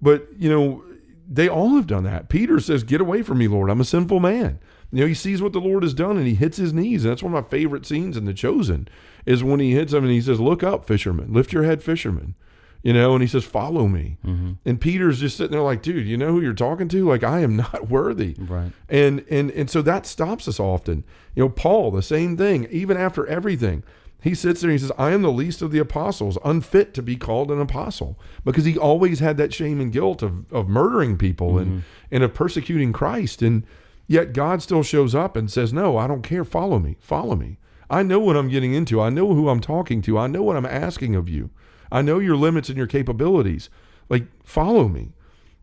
but 0.02 0.28
you 0.38 0.48
know, 0.48 0.84
they 1.28 1.48
all 1.48 1.76
have 1.76 1.86
done 1.86 2.04
that. 2.04 2.28
Peter 2.28 2.58
says, 2.58 2.82
"Get 2.82 3.00
away 3.00 3.22
from 3.22 3.38
me, 3.38 3.46
Lord. 3.48 3.70
I'm 3.70 3.80
a 3.80 3.84
sinful 3.84 4.20
man." 4.20 4.58
You 4.90 5.02
know, 5.02 5.06
he 5.06 5.14
sees 5.14 5.40
what 5.40 5.52
the 5.52 5.60
Lord 5.60 5.84
has 5.84 5.94
done 5.94 6.16
and 6.16 6.26
he 6.26 6.34
hits 6.34 6.56
his 6.56 6.72
knees. 6.72 7.04
And 7.04 7.12
that's 7.12 7.22
one 7.22 7.32
of 7.32 7.44
my 7.44 7.48
favorite 7.48 7.86
scenes 7.86 8.16
in 8.16 8.24
The 8.24 8.34
Chosen 8.34 8.88
is 9.24 9.44
when 9.44 9.60
he 9.60 9.72
hits 9.72 9.92
him 9.92 10.02
and 10.02 10.12
he 10.12 10.20
says, 10.20 10.40
"Look 10.40 10.64
up, 10.64 10.84
fisherman. 10.84 11.32
Lift 11.32 11.52
your 11.52 11.62
head, 11.62 11.82
fisherman." 11.82 12.34
You 12.82 12.94
know, 12.94 13.12
and 13.12 13.22
he 13.22 13.28
says, 13.28 13.44
"Follow 13.44 13.86
me." 13.86 14.16
Mm-hmm. 14.26 14.52
And 14.64 14.80
Peter's 14.80 15.20
just 15.20 15.36
sitting 15.36 15.52
there 15.52 15.60
like, 15.60 15.82
"Dude, 15.82 16.06
you 16.08 16.16
know 16.16 16.32
who 16.32 16.40
you're 16.40 16.54
talking 16.54 16.88
to? 16.88 17.06
Like, 17.08 17.22
I 17.22 17.40
am 17.40 17.54
not 17.54 17.88
worthy." 17.90 18.34
Right. 18.38 18.72
And 18.88 19.24
and 19.30 19.50
and 19.52 19.70
so 19.70 19.82
that 19.82 20.06
stops 20.06 20.48
us 20.48 20.58
often. 20.58 21.04
You 21.34 21.44
know, 21.44 21.50
Paul, 21.50 21.90
the 21.92 22.02
same 22.02 22.36
thing. 22.36 22.66
Even 22.70 22.96
after 22.96 23.26
everything, 23.26 23.84
he 24.22 24.34
sits 24.34 24.60
there 24.60 24.70
and 24.70 24.78
he 24.78 24.82
says, 24.82 24.92
"I 24.98 25.12
am 25.12 25.22
the 25.22 25.32
least 25.32 25.62
of 25.62 25.70
the 25.70 25.78
apostles, 25.78 26.38
unfit 26.44 26.94
to 26.94 27.02
be 27.02 27.16
called 27.16 27.50
an 27.50 27.60
apostle," 27.60 28.18
because 28.44 28.64
he 28.64 28.76
always 28.76 29.20
had 29.20 29.36
that 29.38 29.54
shame 29.54 29.80
and 29.80 29.92
guilt 29.92 30.22
of 30.22 30.50
of 30.52 30.68
murdering 30.68 31.16
people 31.16 31.58
and 31.58 31.68
mm-hmm. 31.68 31.78
and 32.10 32.24
of 32.24 32.34
persecuting 32.34 32.92
Christ. 32.92 33.42
And 33.42 33.64
yet 34.06 34.32
God 34.32 34.62
still 34.62 34.82
shows 34.82 35.14
up 35.14 35.36
and 35.36 35.50
says, 35.50 35.72
"No, 35.72 35.96
I 35.96 36.06
don't 36.06 36.22
care. 36.22 36.44
Follow 36.44 36.78
me. 36.78 36.96
Follow 37.00 37.34
me. 37.34 37.58
I 37.88 38.02
know 38.02 38.20
what 38.20 38.36
I'm 38.36 38.48
getting 38.48 38.74
into. 38.74 39.00
I 39.00 39.10
know 39.10 39.34
who 39.34 39.48
I'm 39.48 39.60
talking 39.60 40.02
to. 40.02 40.18
I 40.18 40.26
know 40.26 40.42
what 40.42 40.56
I'm 40.56 40.66
asking 40.66 41.16
of 41.16 41.28
you. 41.28 41.50
I 41.90 42.02
know 42.02 42.18
your 42.18 42.36
limits 42.36 42.68
and 42.68 42.78
your 42.78 42.86
capabilities. 42.86 43.70
Like, 44.08 44.26
follow 44.44 44.88
me." 44.88 45.12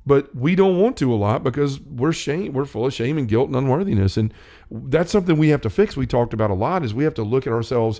but 0.08 0.34
we 0.34 0.56
don't 0.56 0.80
want 0.80 0.96
to 0.96 1.14
a 1.14 1.16
lot 1.16 1.44
because 1.44 1.82
we're 1.82 2.14
shame 2.14 2.54
we're 2.54 2.66
full 2.66 2.86
of 2.86 2.94
shame 2.94 3.18
and 3.18 3.28
guilt 3.28 3.48
and 3.48 3.56
unworthiness 3.58 4.16
and 4.16 4.34
that's 4.72 5.12
something 5.12 5.38
we 5.38 5.50
have 5.50 5.60
to 5.60 5.70
fix 5.70 5.98
we 5.98 6.08
talked 6.08 6.34
about 6.34 6.50
a 6.50 6.56
lot 6.56 6.84
is 6.84 6.94
we 6.94 7.04
have 7.04 7.14
to 7.14 7.24
look 7.24 7.46
at 7.46 7.52
ourselves 7.52 8.00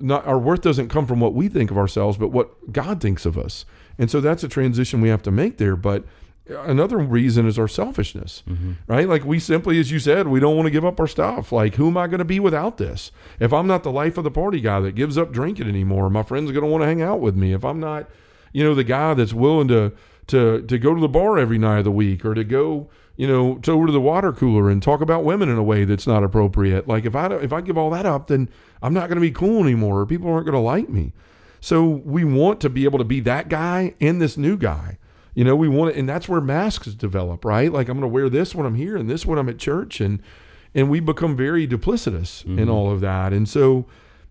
not 0.00 0.26
our 0.26 0.38
worth 0.38 0.62
doesn't 0.62 0.88
come 0.88 1.06
from 1.06 1.20
what 1.20 1.34
we 1.34 1.48
think 1.48 1.70
of 1.70 1.78
ourselves 1.78 2.16
but 2.16 2.28
what 2.28 2.72
god 2.72 3.00
thinks 3.00 3.26
of 3.26 3.38
us. 3.38 3.64
And 4.00 4.10
so 4.10 4.20
that's 4.20 4.44
a 4.44 4.48
transition 4.48 5.00
we 5.00 5.08
have 5.08 5.22
to 5.22 5.32
make 5.32 5.58
there. 5.58 5.74
But 5.74 6.04
another 6.48 6.98
reason 6.98 7.46
is 7.46 7.58
our 7.58 7.68
selfishness 7.68 8.42
mm-hmm. 8.48 8.72
right? 8.86 9.08
Like 9.08 9.24
we 9.24 9.38
simply 9.38 9.78
as 9.78 9.90
you 9.90 9.98
said 9.98 10.28
we 10.28 10.40
don't 10.40 10.56
want 10.56 10.66
to 10.66 10.70
give 10.70 10.84
up 10.84 10.98
our 11.00 11.06
stuff. 11.06 11.52
Like 11.52 11.74
who 11.74 11.88
am 11.88 11.96
i 11.96 12.06
going 12.06 12.18
to 12.18 12.24
be 12.24 12.40
without 12.40 12.78
this? 12.78 13.10
If 13.40 13.52
i'm 13.52 13.66
not 13.66 13.82
the 13.82 13.92
life 13.92 14.16
of 14.18 14.24
the 14.24 14.30
party 14.30 14.60
guy 14.60 14.80
that 14.80 14.94
gives 14.94 15.18
up 15.18 15.32
drinking 15.32 15.68
anymore 15.68 16.08
my 16.10 16.22
friends 16.22 16.50
are 16.50 16.54
going 16.54 16.64
to 16.64 16.70
want 16.70 16.82
to 16.82 16.86
hang 16.86 17.02
out 17.02 17.20
with 17.20 17.36
me. 17.36 17.52
If 17.52 17.64
i'm 17.64 17.80
not 17.80 18.08
you 18.52 18.64
know 18.64 18.74
the 18.74 18.84
guy 18.84 19.14
that's 19.14 19.34
willing 19.34 19.68
to 19.68 19.92
to 20.28 20.62
to 20.62 20.78
go 20.78 20.94
to 20.94 21.00
the 21.00 21.08
bar 21.08 21.38
every 21.38 21.58
night 21.58 21.78
of 21.78 21.84
the 21.84 21.90
week 21.90 22.24
or 22.24 22.34
to 22.34 22.44
go 22.44 22.88
you 23.18 23.26
know 23.26 23.56
to 23.56 23.72
over 23.72 23.86
to 23.86 23.92
the 23.92 24.00
water 24.00 24.32
cooler 24.32 24.70
and 24.70 24.82
talk 24.82 25.02
about 25.02 25.24
women 25.24 25.50
in 25.50 25.58
a 25.58 25.62
way 25.62 25.84
that's 25.84 26.06
not 26.06 26.24
appropriate. 26.24 26.88
Like 26.88 27.04
if 27.04 27.14
i 27.14 27.26
if 27.34 27.52
i 27.52 27.60
give 27.60 27.76
all 27.76 27.90
that 27.90 28.06
up 28.06 28.28
then 28.28 28.48
i'm 28.80 28.94
not 28.94 29.08
going 29.08 29.16
to 29.16 29.20
be 29.20 29.32
cool 29.32 29.62
anymore. 29.62 30.00
Or 30.00 30.06
people 30.06 30.30
aren't 30.30 30.46
going 30.46 30.54
to 30.54 30.60
like 30.60 30.88
me. 30.88 31.12
So 31.60 31.84
we 31.84 32.24
want 32.24 32.60
to 32.62 32.70
be 32.70 32.84
able 32.84 32.98
to 32.98 33.04
be 33.04 33.20
that 33.20 33.48
guy 33.48 33.94
and 34.00 34.22
this 34.22 34.38
new 34.38 34.56
guy. 34.56 34.98
You 35.34 35.44
know 35.44 35.56
we 35.56 35.68
want 35.68 35.90
it 35.90 35.98
and 35.98 36.08
that's 36.08 36.28
where 36.28 36.40
masks 36.40 36.86
develop 36.94 37.44
right? 37.44 37.70
Like 37.70 37.88
i'm 37.88 37.98
going 37.98 38.08
to 38.08 38.14
wear 38.14 38.30
this 38.30 38.54
when 38.54 38.64
i'm 38.64 38.76
here 38.76 38.96
and 38.96 39.10
this 39.10 39.26
when 39.26 39.38
i'm 39.38 39.48
at 39.48 39.58
church 39.58 40.00
and 40.00 40.22
and 40.74 40.88
we 40.88 41.00
become 41.00 41.36
very 41.36 41.66
duplicitous 41.66 42.44
in 42.44 42.56
mm-hmm. 42.56 42.70
all 42.70 42.90
of 42.90 43.00
that. 43.00 43.32
And 43.32 43.48
so 43.48 43.86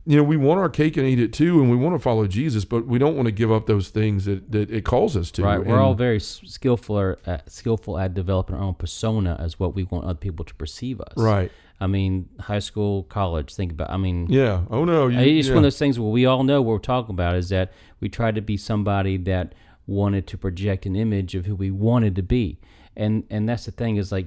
you 0.09 0.15
know, 0.15 0.23
we 0.23 0.37
want 0.37 0.59
our 0.59 0.69
cake 0.69 0.95
and 0.95 1.05
eat 1.05 1.19
it 1.19 1.33
too, 1.33 1.59
and 1.61 1.69
we 1.69 1.75
want 1.75 1.93
to 1.93 1.99
follow 1.99 2.25
Jesus, 2.27 2.63
but 2.63 2.87
we 2.87 2.97
don't 2.97 3.15
want 3.17 3.25
to 3.25 3.31
give 3.31 3.51
up 3.51 3.65
those 3.65 3.89
things 3.89 4.23
that, 4.25 4.51
that 4.53 4.71
it 4.71 4.85
calls 4.85 5.17
us 5.17 5.29
to. 5.31 5.43
Right. 5.43 5.57
We're 5.59 5.65
And- 5.73 5.81
all 5.83 5.93
very 5.95 6.19
skillful 6.21 6.97
or, 6.97 7.19
uh, 7.27 7.39
skillful 7.47 7.99
at 7.99 8.13
developing 8.13 8.55
our 8.55 8.61
own 8.63 8.75
persona 8.75 9.35
as 9.37 9.59
what 9.59 9.75
we 9.75 9.83
want 9.83 10.05
other 10.05 10.13
people 10.15 10.45
to 10.45 10.55
perceive 10.55 11.01
us. 11.01 11.13
right. 11.17 11.51
I 11.79 11.85
mean, 11.85 12.27
high 12.39 12.57
school, 12.57 13.03
college. 13.03 13.53
Think 13.53 13.71
about. 13.73 13.91
I 13.91 13.97
mean, 13.97 14.25
Yeah. 14.31 14.63
Oh 14.71 14.83
no. 14.83 15.09
You, 15.09 15.19
it's 15.37 15.47
yeah. 15.49 15.53
one 15.53 15.59
of 15.59 15.63
those 15.67 15.77
things 15.77 15.99
where 15.99 16.09
we 16.09 16.25
all 16.25 16.43
know 16.43 16.59
what 16.63 16.71
we're 16.71 16.79
talking 16.79 17.13
about 17.13 17.35
is 17.35 17.49
that 17.49 17.71
we 17.99 18.09
tried 18.09 18.33
to 18.33 18.41
be 18.41 18.57
somebody 18.57 19.15
that 19.17 19.53
wanted 19.85 20.25
to 20.27 20.37
project 20.39 20.87
an 20.87 20.95
image 20.95 21.35
of 21.35 21.45
who 21.45 21.53
we 21.55 21.69
wanted 21.69 22.15
to 22.15 22.23
be, 22.23 22.57
and 22.95 23.25
and 23.29 23.47
that's 23.47 23.65
the 23.65 23.71
thing 23.71 23.97
is 23.97 24.11
like 24.11 24.25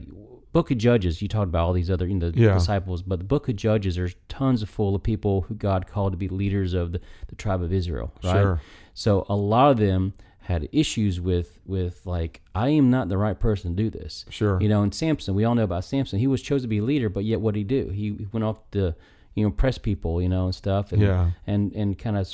Book 0.52 0.70
of 0.70 0.78
Judges. 0.78 1.22
You 1.22 1.28
talked 1.28 1.48
about 1.48 1.66
all 1.66 1.72
these 1.72 1.90
other 1.90 2.06
you 2.06 2.14
know, 2.14 2.32
Yeah. 2.34 2.54
disciples, 2.54 3.02
but 3.02 3.18
the 3.20 3.24
Book 3.24 3.48
of 3.48 3.56
Judges 3.56 3.96
there's 3.96 4.14
tons 4.28 4.62
of 4.62 4.68
full 4.68 4.94
of 4.94 5.02
people 5.02 5.42
who 5.42 5.54
God 5.54 5.86
called 5.86 6.12
to 6.12 6.16
be 6.16 6.28
leaders 6.28 6.74
of 6.74 6.92
the, 6.92 7.00
the 7.28 7.36
tribe 7.36 7.62
of 7.62 7.72
Israel. 7.72 8.12
Right. 8.24 8.32
Sure. 8.32 8.60
So 8.94 9.26
a 9.28 9.36
lot 9.36 9.70
of 9.70 9.76
them 9.78 10.14
had 10.42 10.68
issues 10.72 11.20
with 11.20 11.60
with 11.64 12.04
like 12.06 12.40
I 12.54 12.70
am 12.70 12.90
not 12.90 13.08
the 13.08 13.16
right 13.18 13.38
person 13.38 13.76
to 13.76 13.82
do 13.82 13.90
this. 13.90 14.24
Sure. 14.30 14.60
You 14.60 14.68
know, 14.68 14.82
and 14.82 14.92
Samson, 14.94 15.34
we 15.34 15.44
all 15.44 15.54
know 15.54 15.62
about 15.64 15.84
Samson. 15.84 16.18
He 16.18 16.26
was 16.26 16.42
chosen 16.42 16.62
to 16.64 16.68
be 16.68 16.78
a 16.78 16.82
leader, 16.82 17.08
but 17.08 17.24
yet 17.24 17.40
what 17.40 17.54
did 17.54 17.60
he 17.60 17.64
do? 17.64 17.90
He, 17.90 18.02
he 18.18 18.26
went 18.32 18.44
off 18.44 18.58
to 18.72 18.94
you 19.34 19.44
know 19.44 19.50
press 19.50 19.78
people, 19.78 20.20
you 20.20 20.28
know, 20.28 20.46
and 20.46 20.54
stuff, 20.54 20.92
and 20.92 21.00
Yeah. 21.02 21.30
and 21.46 21.72
and 21.72 21.98
kind 21.98 22.16
of 22.16 22.32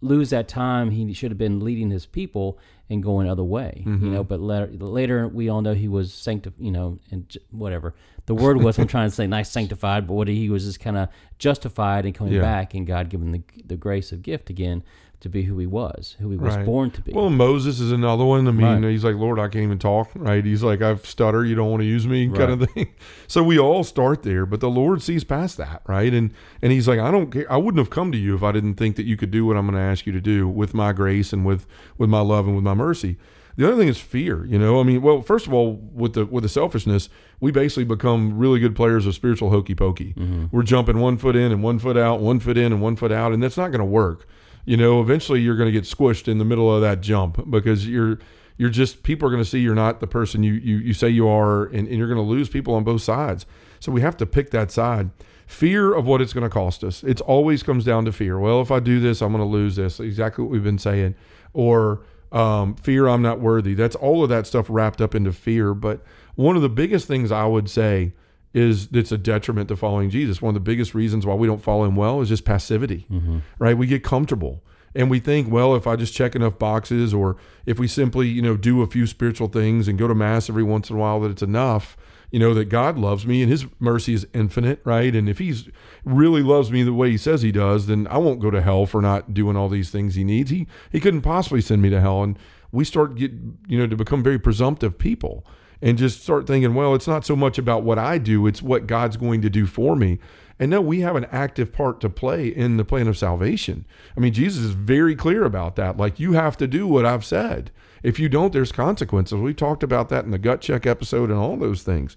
lose 0.00 0.30
that 0.30 0.48
time. 0.48 0.90
He 0.90 1.12
should 1.12 1.30
have 1.30 1.38
been 1.38 1.60
leading 1.60 1.90
his 1.90 2.06
people 2.06 2.58
and 2.90 3.02
going 3.02 3.28
other 3.30 3.42
way, 3.44 3.82
Mm-hmm. 3.86 4.04
you 4.04 4.10
know. 4.12 4.22
But 4.24 4.40
later, 4.40 4.66
later 4.78 5.26
we 5.28 5.48
all 5.48 5.62
know 5.62 5.72
he 5.74 5.88
was 5.88 6.12
sanctified, 6.12 6.62
you 6.62 6.70
know, 6.70 6.98
and 7.10 7.28
j- 7.28 7.40
whatever 7.50 7.94
the 8.26 8.34
word 8.34 8.58
was. 8.62 8.78
I'm 8.78 8.86
trying 8.86 9.08
to 9.08 9.14
say 9.14 9.26
nice 9.26 9.50
sanctified, 9.50 10.06
but 10.06 10.14
what 10.14 10.28
he 10.28 10.50
was 10.50 10.64
just 10.64 10.80
kind 10.80 10.96
of 10.98 11.08
justified 11.38 12.04
and 12.04 12.14
coming 12.14 12.34
Yeah. 12.34 12.42
back, 12.42 12.74
and 12.74 12.86
God 12.86 13.08
giving 13.08 13.32
the 13.32 13.42
the 13.66 13.76
grace 13.76 14.12
of 14.12 14.22
gift 14.22 14.50
again 14.50 14.82
to 15.24 15.28
be 15.28 15.42
who 15.42 15.58
he 15.58 15.66
was, 15.66 16.16
who 16.20 16.30
he 16.30 16.36
was 16.36 16.54
Right. 16.54 16.64
born 16.64 16.90
to 16.92 17.02
be. 17.02 17.12
Well, 17.12 17.28
Moses 17.30 17.80
is 17.80 17.90
another 17.90 18.24
one. 18.24 18.46
I 18.46 18.52
mean, 18.52 18.82
Right. 18.82 18.90
he's 18.92 19.04
like, 19.04 19.16
Lord, 19.16 19.38
I 19.38 19.48
can't 19.48 19.64
even 19.64 19.78
talk. 19.78 20.10
Right? 20.14 20.44
He's 20.44 20.62
like, 20.62 20.80
I've 20.82 21.04
stutter. 21.04 21.44
You 21.44 21.54
don't 21.56 21.70
want 21.70 21.80
to 21.80 21.86
use 21.86 22.06
me, 22.06 22.28
kind 22.28 22.52
of 22.62 22.70
thing. 22.70 22.88
So 23.26 23.42
we 23.42 23.58
all 23.58 23.82
start 23.84 24.22
there, 24.22 24.46
but 24.46 24.60
the 24.60 24.70
Lord 24.70 25.02
sees 25.02 25.24
past 25.24 25.56
that, 25.56 25.82
right? 25.88 26.12
And 26.14 26.32
and 26.62 26.70
He's 26.72 26.86
like, 26.86 27.00
I 27.00 27.10
don't 27.10 27.30
care. 27.32 27.50
I 27.50 27.56
wouldn't 27.56 27.78
have 27.78 27.90
come 27.90 28.12
to 28.12 28.18
you 28.18 28.34
if 28.36 28.42
I 28.42 28.52
didn't 28.52 28.74
think 28.74 28.96
that 28.96 29.06
you 29.06 29.16
could 29.16 29.30
do 29.32 29.44
what 29.44 29.56
I'm 29.56 29.66
going 29.66 29.74
to 29.76 29.80
ask 29.80 30.06
you 30.06 30.12
to 30.12 30.20
do 30.20 30.46
with 30.46 30.72
my 30.74 30.92
grace 30.92 31.32
and 31.32 31.44
with 31.44 31.66
with 31.98 32.08
my 32.08 32.20
love 32.20 32.46
and 32.46 32.54
with 32.54 32.64
my 32.64 32.74
mercy. 32.74 33.16
The 33.56 33.66
other 33.68 33.76
thing 33.76 33.88
is 33.88 33.98
fear. 33.98 34.44
You 34.44 34.58
know, 34.58 34.80
I 34.80 34.82
mean, 34.82 35.00
well, 35.00 35.22
first 35.22 35.46
of 35.46 35.54
all, 35.54 35.74
with 35.94 36.12
the 36.14 36.26
with 36.26 36.42
the 36.42 36.48
selfishness, 36.48 37.08
we 37.40 37.50
basically 37.50 37.84
become 37.84 38.36
really 38.38 38.60
good 38.60 38.76
players 38.76 39.06
of 39.06 39.14
spiritual 39.14 39.50
hokey 39.50 39.74
pokey. 39.74 40.12
Mm-hmm. 40.18 40.46
We're 40.52 40.64
jumping 40.64 40.98
one 40.98 41.16
foot 41.16 41.34
in 41.36 41.50
and 41.50 41.62
one 41.62 41.78
foot 41.78 41.96
out, 41.96 42.20
one 42.20 42.40
foot 42.40 42.58
in 42.58 42.72
and 42.72 42.82
one 42.82 42.96
foot 42.96 43.10
out, 43.12 43.32
and 43.32 43.42
that's 43.42 43.56
not 43.56 43.68
going 43.68 43.78
to 43.78 43.84
work 43.84 44.26
you 44.64 44.76
know 44.76 45.00
eventually 45.00 45.40
you're 45.40 45.56
going 45.56 45.68
to 45.68 45.72
get 45.72 45.84
squished 45.84 46.28
in 46.28 46.38
the 46.38 46.44
middle 46.44 46.74
of 46.74 46.80
that 46.82 47.00
jump 47.00 47.50
because 47.50 47.86
you're 47.86 48.18
you're 48.56 48.70
just 48.70 49.02
people 49.02 49.28
are 49.28 49.30
going 49.30 49.42
to 49.42 49.48
see 49.48 49.60
you're 49.60 49.74
not 49.74 50.00
the 50.00 50.06
person 50.06 50.42
you 50.42 50.54
you, 50.54 50.78
you 50.78 50.94
say 50.94 51.08
you 51.08 51.28
are 51.28 51.64
and, 51.66 51.88
and 51.88 51.98
you're 51.98 52.06
going 52.06 52.16
to 52.16 52.22
lose 52.22 52.48
people 52.48 52.74
on 52.74 52.84
both 52.84 53.02
sides. 53.02 53.46
So 53.80 53.92
we 53.92 54.00
have 54.00 54.16
to 54.18 54.26
pick 54.26 54.50
that 54.50 54.70
side. 54.70 55.10
Fear 55.46 55.92
of 55.92 56.06
what 56.06 56.22
it's 56.22 56.32
going 56.32 56.44
to 56.44 56.50
cost 56.50 56.82
us. 56.82 57.04
It 57.04 57.20
always 57.20 57.62
comes 57.62 57.84
down 57.84 58.06
to 58.06 58.12
fear. 58.12 58.38
Well 58.38 58.60
if 58.60 58.70
i 58.70 58.80
do 58.80 59.00
this 59.00 59.20
i'm 59.20 59.32
going 59.32 59.44
to 59.44 59.48
lose 59.48 59.76
this. 59.76 60.00
Exactly 60.00 60.44
what 60.44 60.50
we've 60.50 60.64
been 60.64 60.78
saying. 60.78 61.14
Or 61.52 62.02
um, 62.32 62.74
fear 62.76 63.08
i'm 63.08 63.22
not 63.22 63.40
worthy. 63.40 63.74
That's 63.74 63.96
all 63.96 64.22
of 64.22 64.28
that 64.30 64.46
stuff 64.46 64.66
wrapped 64.68 65.00
up 65.00 65.14
into 65.14 65.32
fear. 65.32 65.74
But 65.74 66.02
one 66.36 66.56
of 66.56 66.62
the 66.62 66.68
biggest 66.68 67.06
things 67.06 67.30
i 67.30 67.44
would 67.44 67.68
say 67.68 68.12
is 68.54 68.88
it's 68.92 69.12
a 69.12 69.18
detriment 69.18 69.68
to 69.68 69.76
following 69.76 70.08
Jesus. 70.08 70.40
One 70.40 70.50
of 70.50 70.54
the 70.54 70.60
biggest 70.60 70.94
reasons 70.94 71.26
why 71.26 71.34
we 71.34 71.46
don't 71.46 71.62
follow 71.62 71.84
him 71.84 71.96
well 71.96 72.20
is 72.20 72.28
just 72.28 72.44
passivity, 72.44 73.06
mm-hmm. 73.10 73.38
right? 73.58 73.76
We 73.76 73.86
get 73.86 74.04
comfortable 74.04 74.62
and 74.94 75.10
we 75.10 75.18
think, 75.18 75.50
well, 75.50 75.74
if 75.74 75.86
I 75.86 75.96
just 75.96 76.14
check 76.14 76.36
enough 76.36 76.58
boxes 76.58 77.12
or 77.12 77.36
if 77.66 77.80
we 77.80 77.88
simply, 77.88 78.28
you 78.28 78.40
know, 78.40 78.56
do 78.56 78.80
a 78.82 78.86
few 78.86 79.06
spiritual 79.06 79.48
things 79.48 79.88
and 79.88 79.98
go 79.98 80.06
to 80.06 80.14
mass 80.14 80.48
every 80.48 80.62
once 80.62 80.88
in 80.88 80.96
a 80.96 80.98
while, 81.00 81.20
that 81.20 81.32
it's 81.32 81.42
enough, 81.42 81.96
you 82.30 82.38
know, 82.38 82.54
that 82.54 82.66
God 82.66 82.96
loves 82.96 83.26
me 83.26 83.42
and 83.42 83.50
his 83.50 83.66
mercy 83.80 84.14
is 84.14 84.26
infinite, 84.32 84.80
right? 84.84 85.14
And 85.16 85.28
if 85.28 85.38
he's 85.38 85.68
really 86.04 86.42
loves 86.42 86.70
me 86.70 86.84
the 86.84 86.94
way 86.94 87.10
he 87.10 87.16
says 87.18 87.42
he 87.42 87.50
does, 87.50 87.86
then 87.86 88.06
I 88.08 88.18
won't 88.18 88.40
go 88.40 88.52
to 88.52 88.62
hell 88.62 88.86
for 88.86 89.02
not 89.02 89.34
doing 89.34 89.56
all 89.56 89.68
these 89.68 89.90
things 89.90 90.14
he 90.14 90.22
needs. 90.22 90.50
He, 90.50 90.68
he 90.92 91.00
couldn't 91.00 91.22
possibly 91.22 91.60
send 91.60 91.82
me 91.82 91.90
to 91.90 92.00
hell. 92.00 92.22
And 92.22 92.38
we 92.70 92.84
start 92.84 93.16
get, 93.16 93.32
you 93.66 93.78
know, 93.78 93.88
to 93.88 93.96
become 93.96 94.22
very 94.22 94.38
presumptive 94.38 94.96
people 94.96 95.44
and 95.82 95.98
just 95.98 96.22
start 96.22 96.46
thinking, 96.46 96.74
well, 96.74 96.94
it's 96.94 97.06
not 97.06 97.24
so 97.24 97.36
much 97.36 97.58
about 97.58 97.82
what 97.82 97.98
I 97.98 98.18
do, 98.18 98.46
it's 98.46 98.62
what 98.62 98.86
God's 98.86 99.16
going 99.16 99.42
to 99.42 99.50
do 99.50 99.66
for 99.66 99.96
me. 99.96 100.18
And 100.58 100.70
no, 100.70 100.80
we 100.80 101.00
have 101.00 101.16
an 101.16 101.26
active 101.32 101.72
part 101.72 102.00
to 102.00 102.08
play 102.08 102.46
in 102.46 102.76
the 102.76 102.84
plan 102.84 103.08
of 103.08 103.18
salvation. 103.18 103.84
I 104.16 104.20
mean, 104.20 104.32
Jesus 104.32 104.62
is 104.62 104.70
very 104.70 105.16
clear 105.16 105.44
about 105.44 105.76
that. 105.76 105.96
Like, 105.96 106.20
you 106.20 106.34
have 106.34 106.56
to 106.58 106.66
do 106.66 106.86
what 106.86 107.04
I've 107.04 107.24
said. 107.24 107.72
If 108.04 108.20
you 108.20 108.28
don't, 108.28 108.52
there's 108.52 108.70
consequences. 108.70 109.38
We 109.38 109.52
talked 109.52 109.82
about 109.82 110.10
that 110.10 110.24
in 110.24 110.30
the 110.30 110.38
gut 110.38 110.60
check 110.60 110.86
episode 110.86 111.30
and 111.30 111.38
all 111.38 111.56
those 111.56 111.82
things. 111.82 112.16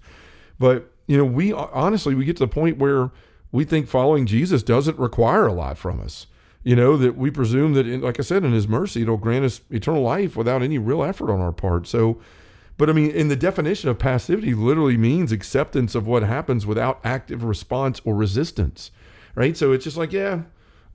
But, 0.58 0.90
you 1.06 1.16
know, 1.16 1.24
we 1.24 1.52
honestly, 1.52 2.14
we 2.14 2.24
get 2.24 2.36
to 2.36 2.44
the 2.44 2.48
point 2.48 2.78
where 2.78 3.10
we 3.50 3.64
think 3.64 3.88
following 3.88 4.26
Jesus 4.26 4.62
doesn't 4.62 4.98
require 4.98 5.46
a 5.46 5.52
lot 5.52 5.78
from 5.78 6.00
us. 6.00 6.26
You 6.62 6.76
know, 6.76 6.96
that 6.98 7.16
we 7.16 7.30
presume 7.30 7.72
that, 7.74 7.86
like 7.86 8.20
I 8.20 8.22
said, 8.22 8.44
in 8.44 8.52
his 8.52 8.68
mercy, 8.68 9.02
it'll 9.02 9.16
grant 9.16 9.44
us 9.44 9.62
eternal 9.70 10.02
life 10.02 10.36
without 10.36 10.62
any 10.62 10.76
real 10.76 11.02
effort 11.02 11.30
on 11.30 11.40
our 11.40 11.52
part. 11.52 11.86
So, 11.86 12.20
but 12.78 12.88
I 12.88 12.92
mean, 12.92 13.10
in 13.10 13.28
the 13.28 13.36
definition 13.36 13.90
of 13.90 13.98
passivity, 13.98 14.54
literally 14.54 14.96
means 14.96 15.32
acceptance 15.32 15.94
of 15.94 16.06
what 16.06 16.22
happens 16.22 16.64
without 16.64 17.00
active 17.04 17.44
response 17.44 18.00
or 18.04 18.14
resistance, 18.14 18.90
right? 19.34 19.56
So 19.56 19.72
it's 19.72 19.84
just 19.84 19.96
like, 19.96 20.12
yeah, 20.12 20.42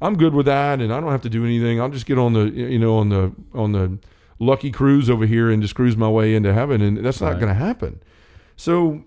I'm 0.02 0.18
good 0.18 0.34
with 0.34 0.48
that, 0.48 0.82
and 0.82 0.94
I 0.94 1.00
don't 1.00 1.12
have 1.12 1.22
to 1.22 1.30
do 1.30 1.46
anything. 1.46 1.80
I'll 1.80 1.90
just 1.90 2.06
get 2.06 2.18
on 2.18 2.34
the, 2.34 2.46
you 2.46 2.80
know, 2.80 2.98
on 2.98 3.10
the 3.10 3.34
on 3.54 3.74
the 3.74 4.00
lucky 4.40 4.72
cruise 4.72 5.10
over 5.10 5.26
here 5.26 5.52
and 5.52 5.62
just 5.62 5.76
cruise 5.76 5.96
my 5.96 6.10
way 6.10 6.34
into 6.34 6.54
heaven, 6.54 6.82
and 6.82 7.06
that's 7.06 7.22
not 7.22 7.34
going 7.34 7.50
to 7.50 7.54
happen. 7.54 8.02
So, 8.56 9.04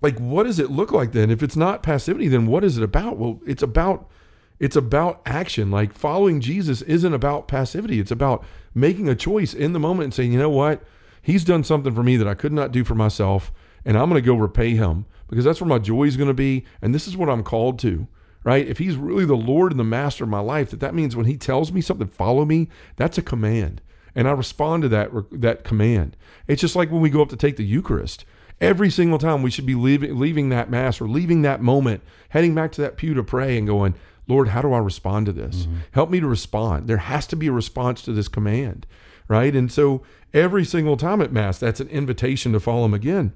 like, 0.00 0.18
what 0.18 0.44
does 0.44 0.58
it 0.58 0.70
look 0.70 0.92
like 0.92 1.12
then? 1.12 1.30
If 1.30 1.42
it's 1.42 1.56
not 1.56 1.82
passivity, 1.82 2.28
then 2.28 2.46
what 2.46 2.64
is 2.64 2.78
it 2.78 2.82
about? 2.82 3.18
Well, 3.18 3.40
it's 3.46 3.62
about 3.62 4.10
it's 4.58 4.76
about 4.76 5.20
action. 5.26 5.70
Like 5.70 5.92
following 5.92 6.40
Jesus 6.40 6.82
isn't 6.82 7.12
about 7.12 7.48
passivity. 7.48 8.00
It's 8.00 8.10
about 8.10 8.44
making 8.74 9.08
a 9.08 9.14
choice 9.14 9.52
in 9.52 9.72
the 9.72 9.80
moment 9.80 10.04
and 10.04 10.14
saying, 10.14 10.32
you 10.32 10.38
know 10.38 10.50
what? 10.50 10.82
He's 11.26 11.42
done 11.42 11.64
something 11.64 11.92
for 11.92 12.04
me 12.04 12.16
that 12.18 12.28
I 12.28 12.34
could 12.34 12.52
not 12.52 12.70
do 12.70 12.84
for 12.84 12.94
myself, 12.94 13.50
and 13.84 13.98
I'm 13.98 14.08
going 14.08 14.22
to 14.22 14.24
go 14.24 14.36
repay 14.36 14.76
him 14.76 15.06
because 15.26 15.44
that's 15.44 15.60
where 15.60 15.66
my 15.66 15.80
joy 15.80 16.04
is 16.04 16.16
going 16.16 16.28
to 16.28 16.34
be, 16.34 16.64
and 16.80 16.94
this 16.94 17.08
is 17.08 17.16
what 17.16 17.28
I'm 17.28 17.42
called 17.42 17.80
to. 17.80 18.06
Right? 18.44 18.64
If 18.64 18.78
he's 18.78 18.94
really 18.94 19.24
the 19.24 19.34
Lord 19.34 19.72
and 19.72 19.80
the 19.80 19.82
master 19.82 20.22
of 20.22 20.30
my 20.30 20.38
life, 20.38 20.70
that 20.70 20.78
that 20.78 20.94
means 20.94 21.16
when 21.16 21.26
he 21.26 21.36
tells 21.36 21.72
me 21.72 21.80
something, 21.80 22.06
follow 22.06 22.44
me, 22.44 22.68
that's 22.94 23.18
a 23.18 23.22
command. 23.22 23.82
And 24.14 24.28
I 24.28 24.30
respond 24.30 24.84
to 24.84 24.88
that 24.90 25.10
that 25.32 25.64
command. 25.64 26.16
It's 26.46 26.60
just 26.60 26.76
like 26.76 26.92
when 26.92 27.00
we 27.00 27.10
go 27.10 27.22
up 27.22 27.28
to 27.30 27.36
take 27.36 27.56
the 27.56 27.64
Eucharist. 27.64 28.24
Every 28.60 28.88
single 28.88 29.18
time 29.18 29.42
we 29.42 29.50
should 29.50 29.66
be 29.66 29.74
leaving 29.74 30.16
leaving 30.16 30.50
that 30.50 30.70
mass 30.70 31.00
or 31.00 31.08
leaving 31.08 31.42
that 31.42 31.60
moment, 31.60 32.02
heading 32.28 32.54
back 32.54 32.70
to 32.72 32.82
that 32.82 32.96
pew 32.96 33.14
to 33.14 33.24
pray 33.24 33.58
and 33.58 33.66
going, 33.66 33.96
Lord, 34.28 34.46
how 34.46 34.62
do 34.62 34.72
I 34.72 34.78
respond 34.78 35.26
to 35.26 35.32
this? 35.32 35.62
Mm-hmm. 35.62 35.78
Help 35.90 36.08
me 36.10 36.20
to 36.20 36.28
respond. 36.28 36.86
There 36.86 36.98
has 36.98 37.26
to 37.26 37.36
be 37.36 37.48
a 37.48 37.52
response 37.52 38.00
to 38.02 38.12
this 38.12 38.28
command, 38.28 38.86
right? 39.28 39.54
And 39.54 39.70
so 39.70 40.02
every 40.32 40.64
single 40.64 40.96
time 40.96 41.20
at 41.20 41.32
Mass, 41.32 41.58
that's 41.58 41.80
an 41.80 41.88
invitation 41.88 42.52
to 42.52 42.60
follow 42.60 42.84
him 42.84 42.94
again. 42.94 43.32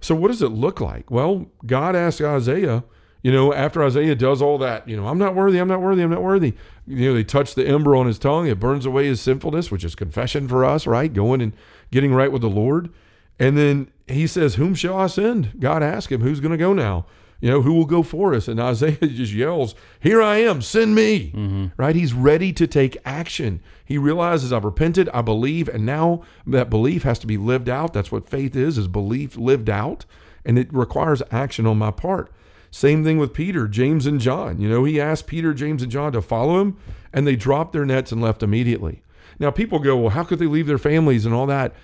So 0.00 0.14
what 0.14 0.28
does 0.28 0.42
it 0.42 0.48
look 0.48 0.80
like? 0.80 1.10
Well, 1.10 1.46
God 1.64 1.96
asked 1.96 2.20
Isaiah, 2.20 2.84
you 3.22 3.32
know, 3.32 3.54
after 3.54 3.82
Isaiah 3.82 4.14
does 4.14 4.42
all 4.42 4.58
that, 4.58 4.86
you 4.86 4.96
know, 4.96 5.06
I'm 5.06 5.16
not 5.16 5.34
worthy, 5.34 5.58
I'm 5.58 5.68
not 5.68 5.80
worthy, 5.80 6.02
I'm 6.02 6.10
not 6.10 6.22
worthy. 6.22 6.52
You 6.86 7.08
know, 7.08 7.14
they 7.14 7.24
touch 7.24 7.54
the 7.54 7.66
ember 7.66 7.96
on 7.96 8.06
his 8.06 8.18
tongue, 8.18 8.46
it 8.46 8.60
burns 8.60 8.84
away 8.84 9.06
his 9.06 9.20
sinfulness, 9.20 9.70
which 9.70 9.82
is 9.82 9.94
confession 9.94 10.46
for 10.46 10.62
us, 10.62 10.86
right? 10.86 11.10
Going 11.10 11.40
and 11.40 11.54
getting 11.90 12.12
right 12.12 12.30
with 12.30 12.42
the 12.42 12.50
Lord. 12.50 12.92
And 13.38 13.56
then 13.56 13.90
he 14.06 14.26
says, 14.26 14.56
Whom 14.56 14.74
shall 14.74 14.98
I 14.98 15.06
send? 15.06 15.58
God 15.58 15.82
asked 15.82 16.12
him, 16.12 16.20
Who's 16.20 16.40
going 16.40 16.52
to 16.52 16.58
go 16.58 16.74
now? 16.74 17.06
You 17.44 17.50
know, 17.50 17.60
who 17.60 17.74
will 17.74 17.84
go 17.84 18.02
for 18.02 18.32
us? 18.32 18.48
And 18.48 18.58
Isaiah 18.58 18.96
just 19.02 19.34
yells, 19.34 19.74
Here 20.00 20.22
I 20.22 20.36
am, 20.36 20.62
send 20.62 20.94
me. 20.94 21.30
Mm-hmm. 21.32 21.66
Right? 21.76 21.94
He's 21.94 22.14
ready 22.14 22.54
to 22.54 22.66
take 22.66 22.96
action. 23.04 23.60
He 23.84 23.98
realizes 23.98 24.50
I've 24.50 24.64
repented, 24.64 25.10
I 25.12 25.20
believe, 25.20 25.68
and 25.68 25.84
now 25.84 26.22
that 26.46 26.70
belief 26.70 27.02
has 27.02 27.18
to 27.18 27.26
be 27.26 27.36
lived 27.36 27.68
out. 27.68 27.92
That's 27.92 28.10
what 28.10 28.26
faith 28.26 28.56
is, 28.56 28.78
is 28.78 28.88
belief 28.88 29.36
lived 29.36 29.68
out. 29.68 30.06
And 30.46 30.58
it 30.58 30.72
requires 30.72 31.22
action 31.30 31.66
on 31.66 31.76
my 31.76 31.90
part. 31.90 32.32
Same 32.70 33.04
thing 33.04 33.18
with 33.18 33.34
Peter, 33.34 33.68
James, 33.68 34.06
and 34.06 34.22
John. 34.22 34.58
You 34.58 34.70
know, 34.70 34.84
he 34.84 34.98
asked 34.98 35.26
Peter, 35.26 35.52
James, 35.52 35.82
and 35.82 35.92
John 35.92 36.12
to 36.12 36.22
follow 36.22 36.62
him, 36.62 36.78
and 37.12 37.26
they 37.26 37.36
dropped 37.36 37.74
their 37.74 37.84
nets 37.84 38.10
and 38.10 38.22
left 38.22 38.42
immediately. 38.42 39.02
Now, 39.38 39.50
people 39.50 39.80
go, 39.80 39.98
Well, 39.98 40.10
how 40.12 40.24
could 40.24 40.38
they 40.38 40.46
leave 40.46 40.66
their 40.66 40.78
families 40.78 41.26
and 41.26 41.34
all 41.34 41.46
that? 41.48 41.74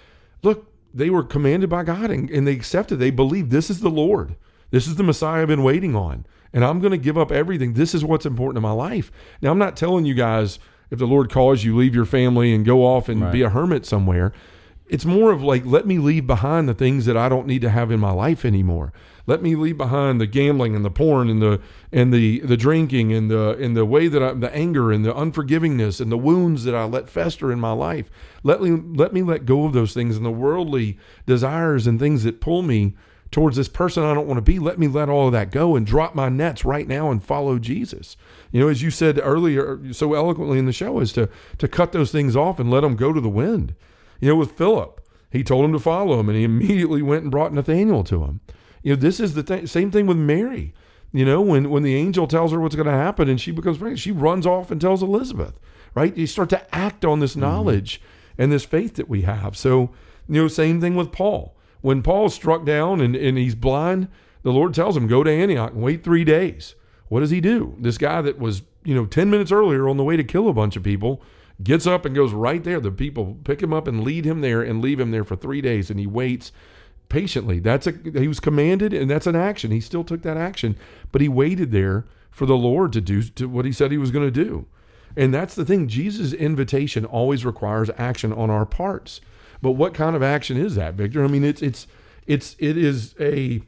Look, 0.43 0.73
they 0.95 1.11
were 1.11 1.23
commanded 1.23 1.69
by 1.69 1.83
God 1.83 2.11
and, 2.11 2.31
and 2.31 2.47
they 2.47 2.55
accepted. 2.55 2.97
They 2.97 3.11
believed 3.11 3.51
this 3.51 3.69
is 3.69 3.81
the 3.81 3.91
Lord. 3.91 4.37
This 4.71 4.87
is 4.87 4.97
the 4.97 5.03
Messiah 5.03 5.43
I've 5.43 5.49
been 5.49 5.63
waiting 5.63 5.95
on. 5.97 6.27
And 6.53 6.65
I'm 6.65 6.81
going 6.81 6.91
to 6.91 6.99
give 6.99 7.17
up 7.17 7.31
everything. 7.31 7.75
This 7.75 7.95
is 7.95 8.05
what's 8.05 8.27
important 8.27 8.57
in 8.59 8.63
my 8.63 8.73
life. 8.73 9.13
Now, 9.41 9.51
I'm 9.53 9.59
not 9.59 9.77
telling 9.77 10.05
you 10.05 10.15
guys 10.15 10.59
if 10.91 10.99
the 10.99 11.07
Lord 11.07 11.31
calls 11.31 11.63
you, 11.63 11.77
leave 11.77 11.95
your 11.95 12.05
family 12.05 12.53
and 12.53 12.65
go 12.65 12.85
off 12.85 13.09
and 13.09 13.23
Right. 13.23 13.33
be 13.33 13.43
a 13.43 13.49
hermit 13.51 13.87
somewhere. 13.87 14.33
It's 14.89 15.05
more 15.05 15.31
of 15.31 15.41
like, 15.41 15.65
let 15.65 15.87
me 15.87 15.99
leave 15.99 16.27
behind 16.27 16.69
the 16.69 16.75
things 16.75 17.07
that 17.07 17.17
I 17.17 17.29
don't 17.29 17.47
need 17.47 17.63
to 17.63 17.71
have 17.71 17.93
in 17.93 18.01
my 18.01 18.11
life 18.11 18.45
anymore. 18.45 18.93
Let 19.29 19.41
me 19.41 19.55
leave 19.55 19.79
behind 19.79 20.21
the 20.21 20.27
gambling 20.27 20.75
and 20.75 20.85
the 20.85 20.91
porn 20.91 21.31
and 21.31 21.41
the 21.41 21.61
and 21.93 22.13
the 22.13 22.41
the 22.41 22.57
drinking 22.57 23.13
and 23.13 23.31
the 23.31 23.57
and 23.61 23.77
the 23.77 23.85
way 23.85 24.09
that 24.09 24.21
I 24.21 24.33
the 24.33 24.53
anger 24.53 24.91
and 24.91 25.05
the 25.05 25.13
unforgivingness 25.15 26.01
and 26.01 26.11
the 26.11 26.19
wounds 26.19 26.65
that 26.65 26.75
I 26.75 26.83
let 26.87 27.09
fester 27.09 27.53
in 27.53 27.61
my 27.61 27.71
life. 27.71 28.11
Let 28.43 28.61
me 28.61 28.71
let 28.97 29.13
me 29.13 29.23
let 29.23 29.47
go 29.47 29.65
of 29.67 29.73
those 29.73 29.95
things 29.95 30.17
and 30.17 30.27
the 30.27 30.31
worldly 30.33 30.99
desires 31.27 31.87
and 31.87 32.01
things 32.01 32.25
that 32.25 32.41
pull 32.41 32.63
me 32.63 32.97
towards 33.31 33.57
this 33.57 33.69
person 33.69 34.03
I 34.03 34.15
don't 34.15 34.27
want 34.27 34.39
to 34.39 34.43
be. 34.43 34.59
Let 34.59 34.79
me 34.79 34.89
let 34.89 35.09
all 35.09 35.27
of 35.27 35.33
that 35.33 35.51
go 35.51 35.77
and 35.77 35.87
drop 35.87 36.15
my 36.15 36.29
nets 36.29 36.65
right 36.65 36.87
now 36.87 37.11
and 37.11 37.23
follow 37.23 37.59
Jesus. 37.59 38.17
You 38.51 38.61
know, 38.61 38.69
as 38.69 38.83
you 38.83 38.91
said 38.91 39.21
earlier 39.23 39.93
so 39.93 40.15
eloquently 40.15 40.59
in 40.59 40.67
the 40.67 40.73
show, 40.73 41.01
is 41.01 41.13
to 41.15 41.29
to 41.59 41.69
cut 41.69 41.93
those 41.93 42.11
things 42.11 42.37
off 42.37 42.59
and 42.59 42.71
let 42.71 42.81
them 42.81 42.97
go 42.97 43.13
to 43.13 43.21
the 43.21 43.29
wind. 43.29 43.75
You 44.21 44.29
know, 44.29 44.37
with 44.37 44.53
Philip, 44.53 45.01
he 45.31 45.45
told 45.45 45.65
him 45.65 45.73
to 45.73 45.79
follow 45.79 46.19
him, 46.19 46.29
and 46.29 46.37
he 46.37 46.45
immediately 46.45 47.03
went 47.03 47.23
and 47.23 47.31
brought 47.31 47.53
Nathaniel 47.53 48.05
to 48.05 48.25
him. 48.25 48.41
You 48.83 48.95
know, 48.95 49.01
this 49.01 49.21
is 49.21 49.35
the 49.35 49.43
th- 49.43 49.69
same 49.69 49.91
thing 49.91 50.07
with 50.07 50.17
Mary. 50.17 50.75
You 51.13 51.25
know, 51.25 51.41
when 51.41 51.71
when 51.71 51.83
the 51.83 51.95
angel 51.95 52.27
tells 52.27 52.53
her 52.53 52.61
what's 52.61 52.77
going 52.77 52.87
to 52.87 52.93
happen 52.93 53.29
and 53.29 53.41
she 53.41 53.51
becomes 53.53 53.79
pregnant, 53.79 54.01
she 54.01 54.13
runs 54.13 54.47
off 54.47 54.71
and 54.71 54.81
tells 54.81 55.03
Elizabeth. 55.03 55.59
Right? 55.93 56.17
You 56.17 56.29
start 56.29 56.51
to 56.51 56.75
act 56.75 57.05
on 57.05 57.19
this 57.19 57.35
knowledge 57.35 58.01
mm-hmm. 58.01 58.43
and 58.43 58.53
this 58.53 58.65
faith 58.65 58.95
that 58.95 59.09
we 59.09 59.23
have. 59.23 59.57
So, 59.57 59.91
you 60.29 60.43
know, 60.43 60.47
same 60.47 60.81
thing 60.81 60.95
with 60.95 61.11
Paul 61.11 61.57
when 61.81 62.03
Paul's 62.03 62.35
struck 62.35 62.65
down 62.65 63.01
and, 63.01 63.17
and 63.17 63.39
he's 63.39 63.55
blind, 63.55 64.09
the 64.43 64.53
Lord 64.53 64.75
tells 64.75 64.97
him, 64.97 65.07
go 65.07 65.23
to 65.23 65.31
Antioch 65.31 65.73
and 65.73 65.83
wait 65.83 66.03
three 66.03 66.25
days. 66.25 66.75
What 67.09 67.21
does 67.21 67.31
he 67.31 67.41
do? 67.41 67.75
This 67.79 67.99
guy 67.99 68.23
that 68.23 68.39
was, 68.39 68.63
you 68.85 68.95
know, 68.95 69.07
10 69.07 69.31
minutes 69.31 69.53
earlier 69.53 69.89
on 69.89 69.97
the 69.97 70.05
way 70.05 70.17
to 70.17 70.25
kill 70.25 70.49
a 70.49 70.53
bunch 70.53 70.77
of 70.77 70.83
people 70.83 71.23
gets 71.63 71.87
up 71.87 72.05
and 72.05 72.15
goes 72.15 72.33
right 72.33 72.63
there. 72.65 72.81
The 72.81 72.91
people 72.91 73.37
pick 73.45 73.63
him 73.63 73.73
up 73.73 73.87
and 73.87 74.03
lead 74.03 74.25
him 74.25 74.41
there 74.41 74.63
and 74.63 74.81
leave 74.81 75.01
him 75.01 75.11
there 75.11 75.25
for 75.25 75.37
three 75.37 75.61
days. 75.61 75.91
And 75.91 76.01
he 76.01 76.07
waits 76.07 76.53
patiently. 77.09 77.59
That's 77.59 77.87
a, 77.87 77.93
he 78.15 78.29
was 78.29 78.41
commanded 78.41 78.95
and 78.95 79.11
that's 79.11 79.27
an 79.27 79.37
action. 79.37 79.71
He 79.71 79.81
still 79.81 80.05
took 80.05 80.23
that 80.23 80.37
action, 80.37 80.77
but 81.13 81.21
he 81.21 81.29
waited 81.29 81.73
there 81.73 82.07
for 82.31 82.47
the 82.47 82.57
Lord 82.57 82.93
to 82.95 83.01
do 83.01 83.23
to 83.23 83.49
what 83.49 83.65
he 83.65 83.73
said 83.73 83.91
he 83.91 83.99
was 83.99 84.11
going 84.11 84.27
to 84.27 84.45
do. 84.45 84.67
And 85.17 85.35
that's 85.35 85.55
the 85.55 85.65
thing. 85.65 85.89
Jesus' 85.89 86.33
invitation 86.33 87.05
always 87.05 87.45
requires 87.45 87.91
action 87.99 88.33
on 88.33 88.49
our 88.49 88.65
parts. 88.65 89.21
But 89.63 89.73
what 89.73 89.95
kind 89.95 90.17
of 90.17 90.23
action 90.23 90.57
is 90.57 90.75
that, 90.75 90.95
Victor? 90.95 91.25
I 91.25 91.29
mean, 91.29 91.45
it's 91.45 91.63
it's 91.63 91.87
it's 92.27 92.57
it 92.59 92.77
is 92.77 93.15
a 93.21 93.63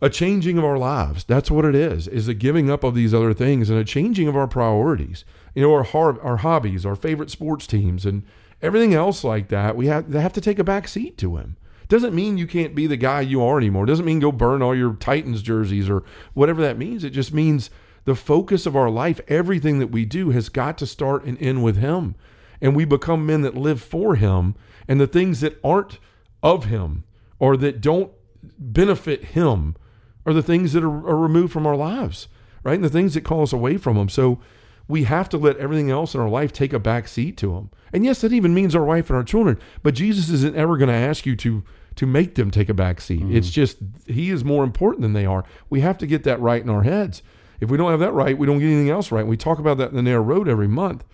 a 0.00 0.10
changing 0.10 0.58
of 0.58 0.64
our 0.64 0.78
lives. 0.78 1.24
That's 1.24 1.50
what 1.50 1.64
it 1.64 1.74
is. 1.74 2.08
Is 2.08 2.28
a 2.28 2.34
giving 2.34 2.70
up 2.70 2.84
of 2.84 2.94
these 2.94 3.14
other 3.14 3.32
things 3.32 3.70
and 3.70 3.78
a 3.78 3.84
changing 3.84 4.28
of 4.28 4.36
our 4.36 4.48
priorities. 4.48 5.24
You 5.54 5.62
know, 5.62 5.72
our 5.74 6.20
our 6.22 6.38
hobbies, 6.38 6.84
our 6.84 6.96
favorite 6.96 7.30
sports 7.30 7.66
teams, 7.66 8.04
and 8.04 8.24
everything 8.60 8.94
else 8.94 9.24
like 9.24 9.48
that. 9.48 9.76
We 9.76 9.86
have 9.86 10.10
they 10.10 10.20
have 10.20 10.32
to 10.34 10.40
take 10.40 10.58
a 10.58 10.64
back 10.64 10.88
seat 10.88 11.16
to 11.18 11.36
him. 11.36 11.56
Doesn't 11.88 12.14
mean 12.14 12.36
you 12.36 12.48
can't 12.48 12.74
be 12.74 12.86
the 12.86 12.96
guy 12.96 13.20
you 13.20 13.42
are 13.42 13.58
anymore. 13.58 13.86
Doesn't 13.86 14.04
mean 14.04 14.18
go 14.18 14.32
burn 14.32 14.60
all 14.60 14.74
your 14.74 14.94
Titans 14.94 15.40
jerseys 15.40 15.88
or 15.88 16.02
whatever 16.34 16.60
that 16.62 16.78
means. 16.78 17.04
It 17.04 17.10
just 17.10 17.32
means 17.32 17.70
the 18.04 18.16
focus 18.16 18.66
of 18.66 18.74
our 18.74 18.90
life, 18.90 19.20
everything 19.28 19.78
that 19.78 19.88
we 19.88 20.04
do, 20.04 20.30
has 20.30 20.48
got 20.48 20.78
to 20.78 20.86
start 20.86 21.24
and 21.24 21.40
end 21.40 21.62
with 21.62 21.76
Him. 21.76 22.16
And 22.60 22.74
we 22.74 22.84
become 22.84 23.26
men 23.26 23.42
that 23.42 23.54
live 23.54 23.80
for 23.80 24.16
Him 24.16 24.56
and 24.88 25.00
the 25.00 25.06
things 25.06 25.40
that 25.40 25.58
aren't 25.64 25.98
of 26.42 26.66
him 26.66 27.04
or 27.38 27.56
that 27.56 27.80
don't 27.80 28.12
benefit 28.58 29.24
him 29.24 29.76
are 30.24 30.32
the 30.32 30.42
things 30.42 30.72
that 30.72 30.84
are, 30.84 31.08
are, 31.08 31.16
removed 31.16 31.52
from 31.52 31.66
our 31.66 31.76
lives, 31.76 32.28
right? 32.64 32.74
And 32.74 32.84
the 32.84 32.90
things 32.90 33.14
that 33.14 33.22
call 33.22 33.42
us 33.42 33.52
away 33.52 33.76
from 33.76 33.96
him. 33.96 34.08
So 34.08 34.40
we 34.88 35.04
have 35.04 35.28
to 35.30 35.38
let 35.38 35.56
everything 35.56 35.90
else 35.90 36.14
in 36.14 36.20
our 36.20 36.28
life 36.28 36.52
take 36.52 36.72
a 36.72 36.78
back 36.78 37.08
seat 37.08 37.36
to 37.38 37.54
him. 37.56 37.70
And 37.92 38.04
yes, 38.04 38.20
that 38.20 38.32
even 38.32 38.54
means 38.54 38.74
our 38.74 38.84
wife 38.84 39.08
and 39.08 39.16
our 39.16 39.24
children. 39.24 39.58
But 39.82 39.94
Jesus 39.94 40.28
isn't 40.30 40.56
ever 40.56 40.76
going 40.76 40.88
to 40.88 40.94
ask 40.94 41.26
you 41.26 41.36
to 41.36 41.64
to 41.96 42.04
make 42.06 42.34
them 42.34 42.50
take 42.50 42.68
a 42.68 42.74
back 42.74 43.00
seat. 43.00 43.22
Mm-hmm. 43.22 43.36
It's 43.36 43.48
just 43.48 43.78
he 44.06 44.30
is 44.30 44.44
more 44.44 44.64
important 44.64 45.00
than 45.00 45.14
they 45.14 45.24
are. 45.24 45.44
We 45.70 45.80
have 45.80 45.96
to 45.98 46.06
get 46.06 46.24
that 46.24 46.40
right 46.40 46.60
in 46.60 46.68
our 46.68 46.82
heads. 46.82 47.22
If 47.58 47.70
we 47.70 47.78
don't 47.78 47.90
have 47.90 48.00
that 48.00 48.12
right, 48.12 48.36
we 48.36 48.46
don't 48.46 48.58
get 48.58 48.66
anything 48.66 48.90
else 48.90 49.10
right. 49.10 49.26
We 49.26 49.38
talk 49.38 49.58
about 49.58 49.78
that 49.78 49.90
in 49.90 49.96
the 49.96 50.02
narrow 50.02 50.22
road 50.22 50.46
every 50.46 50.68
month. 50.68 51.04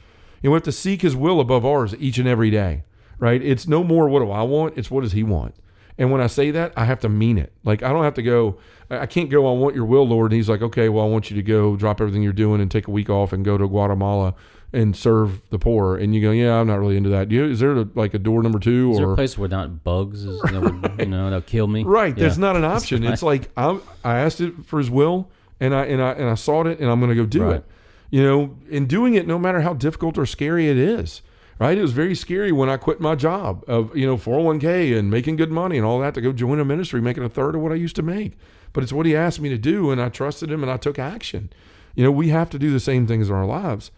And 0.43 0.51
we 0.51 0.57
have 0.57 0.65
to 0.65 0.73
seek 0.73 1.03
his 1.03 1.15
will 1.15 1.39
above 1.39 1.65
ours 1.65 1.95
each 2.01 2.19
and 2.19 2.27
every 2.27 2.51
day 2.51 2.83
right? 3.23 3.41
It's 3.41 3.69
no 3.69 3.85
more 3.85 4.09
what 4.09 4.19
do 4.19 4.33
I 4.33 4.43
want, 4.43 4.77
it's 4.77 4.91
what 4.91 5.03
does 5.03 5.13
he 5.13 5.23
want. 5.23 5.55
And 5.97 6.11
when 6.11 6.21
I 6.21 6.27
say 6.27 6.51
that, 6.51 6.73
I 6.77 6.87
have 6.87 6.99
to 7.01 7.09
mean 7.09 7.39
it. 7.39 7.53
Like 7.63 7.85
I 7.85 7.93
don't 7.93 8.03
have 8.03 8.15
to 8.15 8.23
go 8.23 8.59
I 8.91 9.07
can't 9.07 9.31
go 9.31 9.47
I 9.49 9.57
want 9.57 9.77
your 9.77 9.85
will, 9.85 10.07
Lord. 10.07 10.33
And 10.33 10.37
he's 10.37 10.49
like, 10.49 10.61
"Okay, 10.61 10.89
well, 10.89 11.05
I 11.05 11.09
want 11.09 11.31
you 11.31 11.37
to 11.37 11.43
go 11.43 11.77
drop 11.77 12.01
everything 12.01 12.23
you're 12.23 12.33
doing 12.33 12.61
and 12.61 12.71
take 12.71 12.89
a 12.89 12.91
week 12.91 13.09
off 13.09 13.33
and 13.33 13.45
go 13.45 13.57
to 13.57 13.67
Guatemala 13.67 14.35
and 14.73 14.95
serve 14.97 15.41
the 15.51 15.59
poor." 15.59 15.97
And 15.97 16.15
you 16.15 16.21
go, 16.21 16.31
"Yeah, 16.31 16.61
I'm 16.61 16.67
not 16.67 16.79
really 16.79 16.97
into 16.97 17.09
that." 17.11 17.31
You, 17.31 17.45
is 17.45 17.61
there 17.61 17.73
a, 17.73 17.89
like 17.95 18.13
a 18.13 18.19
door 18.19 18.43
number 18.43 18.59
2 18.59 18.91
is 18.93 18.99
or 18.99 19.13
a 19.13 19.15
place 19.15 19.39
where 19.39 19.49
not 19.49 19.83
bugs 19.83 20.25
is, 20.25 20.43
right. 20.43 20.61
would, 20.61 20.95
you 20.99 21.07
know, 21.07 21.31
they'll 21.31 21.41
kill 21.41 21.69
me? 21.69 21.85
Right. 21.85 22.15
Yeah. 22.17 22.25
There's 22.25 22.39
not 22.39 22.57
an 22.57 22.65
option. 22.77 23.05
It's 23.05 23.23
like 23.23 23.51
I 23.57 23.79
I 24.05 24.19
asked 24.19 24.41
it 24.41 24.65
for 24.67 24.79
his 24.79 24.91
will 24.91 25.31
and 25.59 25.75
I 25.75 25.87
and 25.87 26.03
I 26.03 26.13
and 26.13 26.29
I 26.29 26.35
sought 26.35 26.67
it 26.67 26.79
and 26.81 26.91
I'm 26.91 27.01
going 27.01 27.11
to 27.11 27.17
go 27.17 27.25
do 27.25 27.45
right. 27.45 27.57
it. 27.57 27.65
You 28.11 28.23
know, 28.23 28.59
in 28.69 28.87
doing 28.87 29.15
it 29.15 29.27
no 29.27 29.39
matter 29.39 29.63
how 29.63 29.73
difficult 29.73 30.19
or 30.19 30.27
scary 30.27 30.69
it 30.69 30.77
is 30.77 31.23
right? 31.59 31.77
It 31.77 31.83
was 31.83 31.93
very 31.93 32.15
scary 32.15 32.53
when 32.53 32.69
I 32.69 32.77
quit 32.77 33.01
my 33.01 33.15
job 33.15 33.65
of, 33.69 33.97
you 33.97 34.07
know, 34.07 34.17
401k 34.17 34.99
and 34.99 35.11
making 35.11 35.37
good 35.37 35.51
money 35.51 35.77
and 35.77 35.87
all 35.87 36.01
that 36.01 36.15
to 36.15 36.21
go 36.21 36.33
join 36.33 36.61
a 36.61 36.65
ministry, 36.65 37.01
making 37.01 37.25
a 37.25 37.29
third 37.29 37.55
of 37.55 37.61
what 37.61 37.73
I 37.73 37.77
used 37.77 37.97
to 37.97 38.03
make. 38.03 38.37
But 38.73 38.83
it's 38.83 38.93
what 38.93 39.07
he 39.07 39.15
asked 39.15 39.41
me 39.41 39.49
to 39.51 39.59
do, 39.59 39.91
and 39.91 40.01
I 40.01 40.09
trusted 40.09 40.51
him 40.51 40.63
and 40.63 40.73
I 40.73 40.77
took 40.77 40.99
action. 40.99 41.51
You 41.95 42.05
know, 42.05 42.11
we 42.11 42.31
have 42.31 42.51
to 42.51 42.59
do 42.59 42.71
the 42.73 42.81
same 42.81 43.07
things 43.07 43.29
in 43.29 43.35
our 43.35 43.47
lives. 43.47 43.91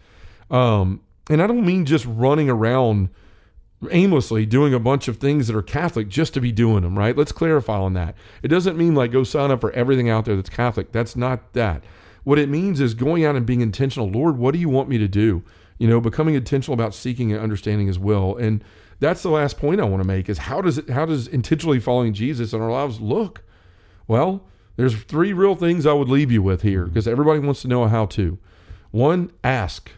Um, 0.51 1.01
and 1.29 1.41
I 1.41 1.47
don't 1.47 1.65
mean 1.65 1.85
just 1.85 2.05
running 2.05 2.49
around 2.49 3.09
aimlessly 3.91 4.45
doing 4.45 4.73
a 4.73 4.79
bunch 4.79 5.07
of 5.07 5.17
things 5.17 5.47
that 5.47 5.55
are 5.55 5.61
Catholic 5.61 6.07
just 6.07 6.33
to 6.33 6.41
be 6.41 6.51
doing 6.51 6.81
them, 6.81 6.97
right? 6.97 7.17
Let's 7.17 7.31
clarify 7.31 7.77
on 7.77 7.93
that. 7.93 8.15
It 8.41 8.47
doesn't 8.47 8.77
mean 8.77 8.95
like 8.95 9.11
go 9.11 9.23
sign 9.23 9.51
up 9.51 9.61
for 9.61 9.71
everything 9.71 10.09
out 10.09 10.25
there 10.25 10.35
that's 10.35 10.49
Catholic. 10.49 10.91
That's 10.91 11.15
not 11.15 11.53
that. 11.53 11.83
What 12.23 12.39
it 12.39 12.49
means 12.49 12.79
is 12.79 12.93
going 12.93 13.23
out 13.23 13.35
and 13.35 13.45
being 13.45 13.61
intentional. 13.61 14.09
Lord, 14.09 14.37
what 14.37 14.53
do 14.53 14.59
you 14.59 14.69
want 14.69 14.89
me 14.89 14.97
to 14.97 15.07
do? 15.07 15.43
You 15.77 15.87
know, 15.87 15.99
becoming 15.99 16.35
intentional 16.35 16.73
about 16.73 16.93
seeking 16.93 17.31
and 17.31 17.41
understanding 17.41 17.87
his 17.87 17.99
will. 17.99 18.35
And 18.37 18.63
that's 18.99 19.21
the 19.21 19.29
last 19.29 19.57
point 19.57 19.81
I 19.81 19.85
want 19.85 20.01
to 20.01 20.07
make 20.07 20.29
is 20.29 20.39
how 20.39 20.61
does 20.61 20.77
it 20.77 20.89
how 20.89 21.05
does 21.05 21.27
intentionally 21.27 21.79
following 21.79 22.13
Jesus 22.13 22.53
in 22.53 22.61
our 22.61 22.71
lives 22.71 23.01
look? 23.01 23.43
Well, 24.07 24.45
there's 24.77 24.95
three 25.03 25.33
real 25.33 25.55
things 25.55 25.85
I 25.85 25.93
would 25.93 26.09
leave 26.09 26.31
you 26.31 26.41
with 26.41 26.61
here 26.61 26.85
because 26.85 27.07
everybody 27.07 27.39
wants 27.39 27.61
to 27.63 27.67
know 27.67 27.87
how 27.87 28.05
to. 28.07 28.37
One, 28.91 29.31
ask. 29.43 29.91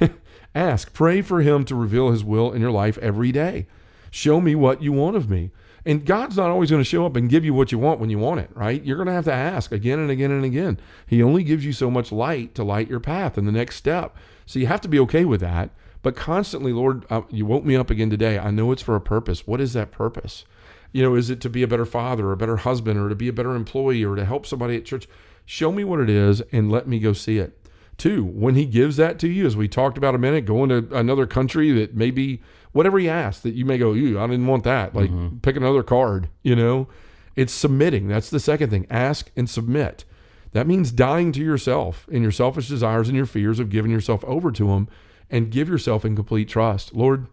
ask. 0.54 0.92
Pray 0.92 1.22
for 1.22 1.40
him 1.40 1.64
to 1.66 1.74
reveal 1.74 2.10
his 2.10 2.24
will 2.24 2.52
in 2.52 2.60
your 2.60 2.70
life 2.70 2.98
every 2.98 3.32
day. 3.32 3.66
Show 4.10 4.40
me 4.40 4.54
what 4.54 4.82
you 4.82 4.92
want 4.92 5.16
of 5.16 5.28
me. 5.28 5.50
And 5.90 6.06
God's 6.06 6.36
not 6.36 6.50
always 6.50 6.70
going 6.70 6.80
to 6.80 6.88
show 6.88 7.04
up 7.04 7.16
and 7.16 7.28
give 7.28 7.44
you 7.44 7.52
what 7.52 7.72
you 7.72 7.78
want 7.80 7.98
when 7.98 8.10
you 8.10 8.18
want 8.20 8.38
it, 8.38 8.50
right? 8.54 8.80
You're 8.84 8.96
going 8.96 9.08
to 9.08 9.12
have 9.12 9.24
to 9.24 9.32
ask 9.32 9.72
again 9.72 9.98
and 9.98 10.08
again 10.08 10.30
and 10.30 10.44
again. 10.44 10.78
He 11.04 11.20
only 11.20 11.42
gives 11.42 11.64
you 11.64 11.72
so 11.72 11.90
much 11.90 12.12
light 12.12 12.54
to 12.54 12.62
light 12.62 12.88
your 12.88 13.00
path 13.00 13.36
and 13.36 13.48
the 13.48 13.50
next 13.50 13.74
step. 13.74 14.16
So 14.46 14.60
you 14.60 14.68
have 14.68 14.80
to 14.82 14.88
be 14.88 15.00
okay 15.00 15.24
with 15.24 15.40
that. 15.40 15.70
But 16.02 16.14
constantly, 16.14 16.72
Lord, 16.72 17.06
uh, 17.10 17.22
you 17.28 17.44
woke 17.44 17.64
me 17.64 17.74
up 17.74 17.90
again 17.90 18.08
today. 18.08 18.38
I 18.38 18.52
know 18.52 18.70
it's 18.70 18.82
for 18.82 18.94
a 18.94 19.00
purpose. 19.00 19.48
What 19.48 19.60
is 19.60 19.72
that 19.72 19.90
purpose? 19.90 20.44
You 20.92 21.02
know, 21.02 21.16
is 21.16 21.28
it 21.28 21.40
to 21.40 21.50
be 21.50 21.64
a 21.64 21.68
better 21.68 21.84
father 21.84 22.28
or 22.28 22.32
a 22.34 22.36
better 22.36 22.58
husband 22.58 22.96
or 22.96 23.08
to 23.08 23.16
be 23.16 23.26
a 23.26 23.32
better 23.32 23.56
employee 23.56 24.04
or 24.04 24.14
to 24.14 24.24
help 24.24 24.46
somebody 24.46 24.76
at 24.76 24.84
church? 24.84 25.08
Show 25.44 25.72
me 25.72 25.82
what 25.82 25.98
it 25.98 26.08
is 26.08 26.40
and 26.52 26.70
let 26.70 26.86
me 26.86 27.00
go 27.00 27.12
see 27.12 27.38
it. 27.38 27.58
Two, 27.96 28.24
when 28.24 28.54
he 28.54 28.64
gives 28.64 28.96
that 28.96 29.18
to 29.18 29.28
you, 29.28 29.44
as 29.44 29.56
we 29.56 29.66
talked 29.66 29.98
about 29.98 30.14
a 30.14 30.18
minute, 30.18 30.46
going 30.46 30.68
to 30.68 30.96
another 30.96 31.26
country 31.26 31.72
that 31.72 31.96
maybe 31.96 32.40
whatever 32.72 32.98
he 32.98 33.08
asks 33.08 33.42
that 33.42 33.54
you 33.54 33.64
may 33.64 33.78
go, 33.78 33.92
Ew, 33.92 34.18
I 34.18 34.26
didn't 34.26 34.46
want 34.46 34.64
that. 34.64 34.94
Like 34.94 35.10
mm-hmm. 35.10 35.38
pick 35.38 35.56
another 35.56 35.82
card, 35.82 36.28
you 36.42 36.56
know? 36.56 36.88
It's 37.36 37.52
submitting. 37.52 38.08
That's 38.08 38.30
the 38.30 38.40
second 38.40 38.70
thing. 38.70 38.86
Ask 38.90 39.30
and 39.36 39.48
submit. 39.48 40.04
That 40.52 40.66
means 40.66 40.90
dying 40.90 41.32
to 41.32 41.40
yourself 41.40 42.06
and 42.12 42.22
your 42.22 42.32
selfish 42.32 42.68
desires 42.68 43.08
and 43.08 43.16
your 43.16 43.26
fears 43.26 43.60
of 43.60 43.70
giving 43.70 43.90
yourself 43.90 44.24
over 44.24 44.50
to 44.52 44.70
Him 44.70 44.88
and 45.30 45.50
give 45.50 45.68
yourself 45.68 46.04
in 46.04 46.16
complete 46.16 46.48
trust. 46.48 46.94
Lord, 46.94 47.26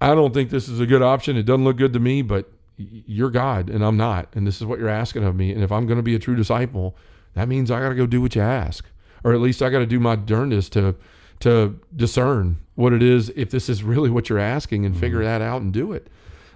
I 0.00 0.14
don't 0.14 0.32
think 0.32 0.50
this 0.50 0.68
is 0.68 0.80
a 0.80 0.86
good 0.86 1.02
option. 1.02 1.36
It 1.36 1.44
doesn't 1.44 1.64
look 1.64 1.76
good 1.76 1.92
to 1.92 2.00
me, 2.00 2.22
but 2.22 2.50
you're 2.76 3.30
God 3.30 3.68
and 3.68 3.84
I'm 3.84 3.98
not. 3.98 4.28
And 4.34 4.46
this 4.46 4.56
is 4.56 4.66
what 4.66 4.78
you're 4.78 4.88
asking 4.88 5.24
of 5.24 5.36
me. 5.36 5.52
And 5.52 5.62
if 5.62 5.70
I'm 5.70 5.86
going 5.86 5.98
to 5.98 6.02
be 6.02 6.14
a 6.14 6.18
true 6.18 6.34
disciple, 6.34 6.96
that 7.34 7.46
means 7.46 7.70
I 7.70 7.80
got 7.80 7.90
to 7.90 7.94
go 7.94 8.06
do 8.06 8.22
what 8.22 8.34
you 8.34 8.42
ask. 8.42 8.86
Or 9.22 9.34
at 9.34 9.40
least 9.40 9.60
I 9.60 9.68
got 9.68 9.80
to 9.80 9.86
do 9.86 10.00
my 10.00 10.16
darndest 10.16 10.72
to 10.72 10.96
to 11.40 11.78
discern 11.94 12.58
what 12.74 12.92
it 12.92 13.02
is 13.02 13.30
if 13.36 13.50
this 13.50 13.68
is 13.68 13.82
really 13.82 14.10
what 14.10 14.28
you're 14.28 14.38
asking 14.38 14.86
and 14.86 14.96
figure 14.96 15.18
mm-hmm. 15.18 15.26
that 15.26 15.42
out 15.42 15.62
and 15.62 15.72
do 15.72 15.92
it. 15.92 16.08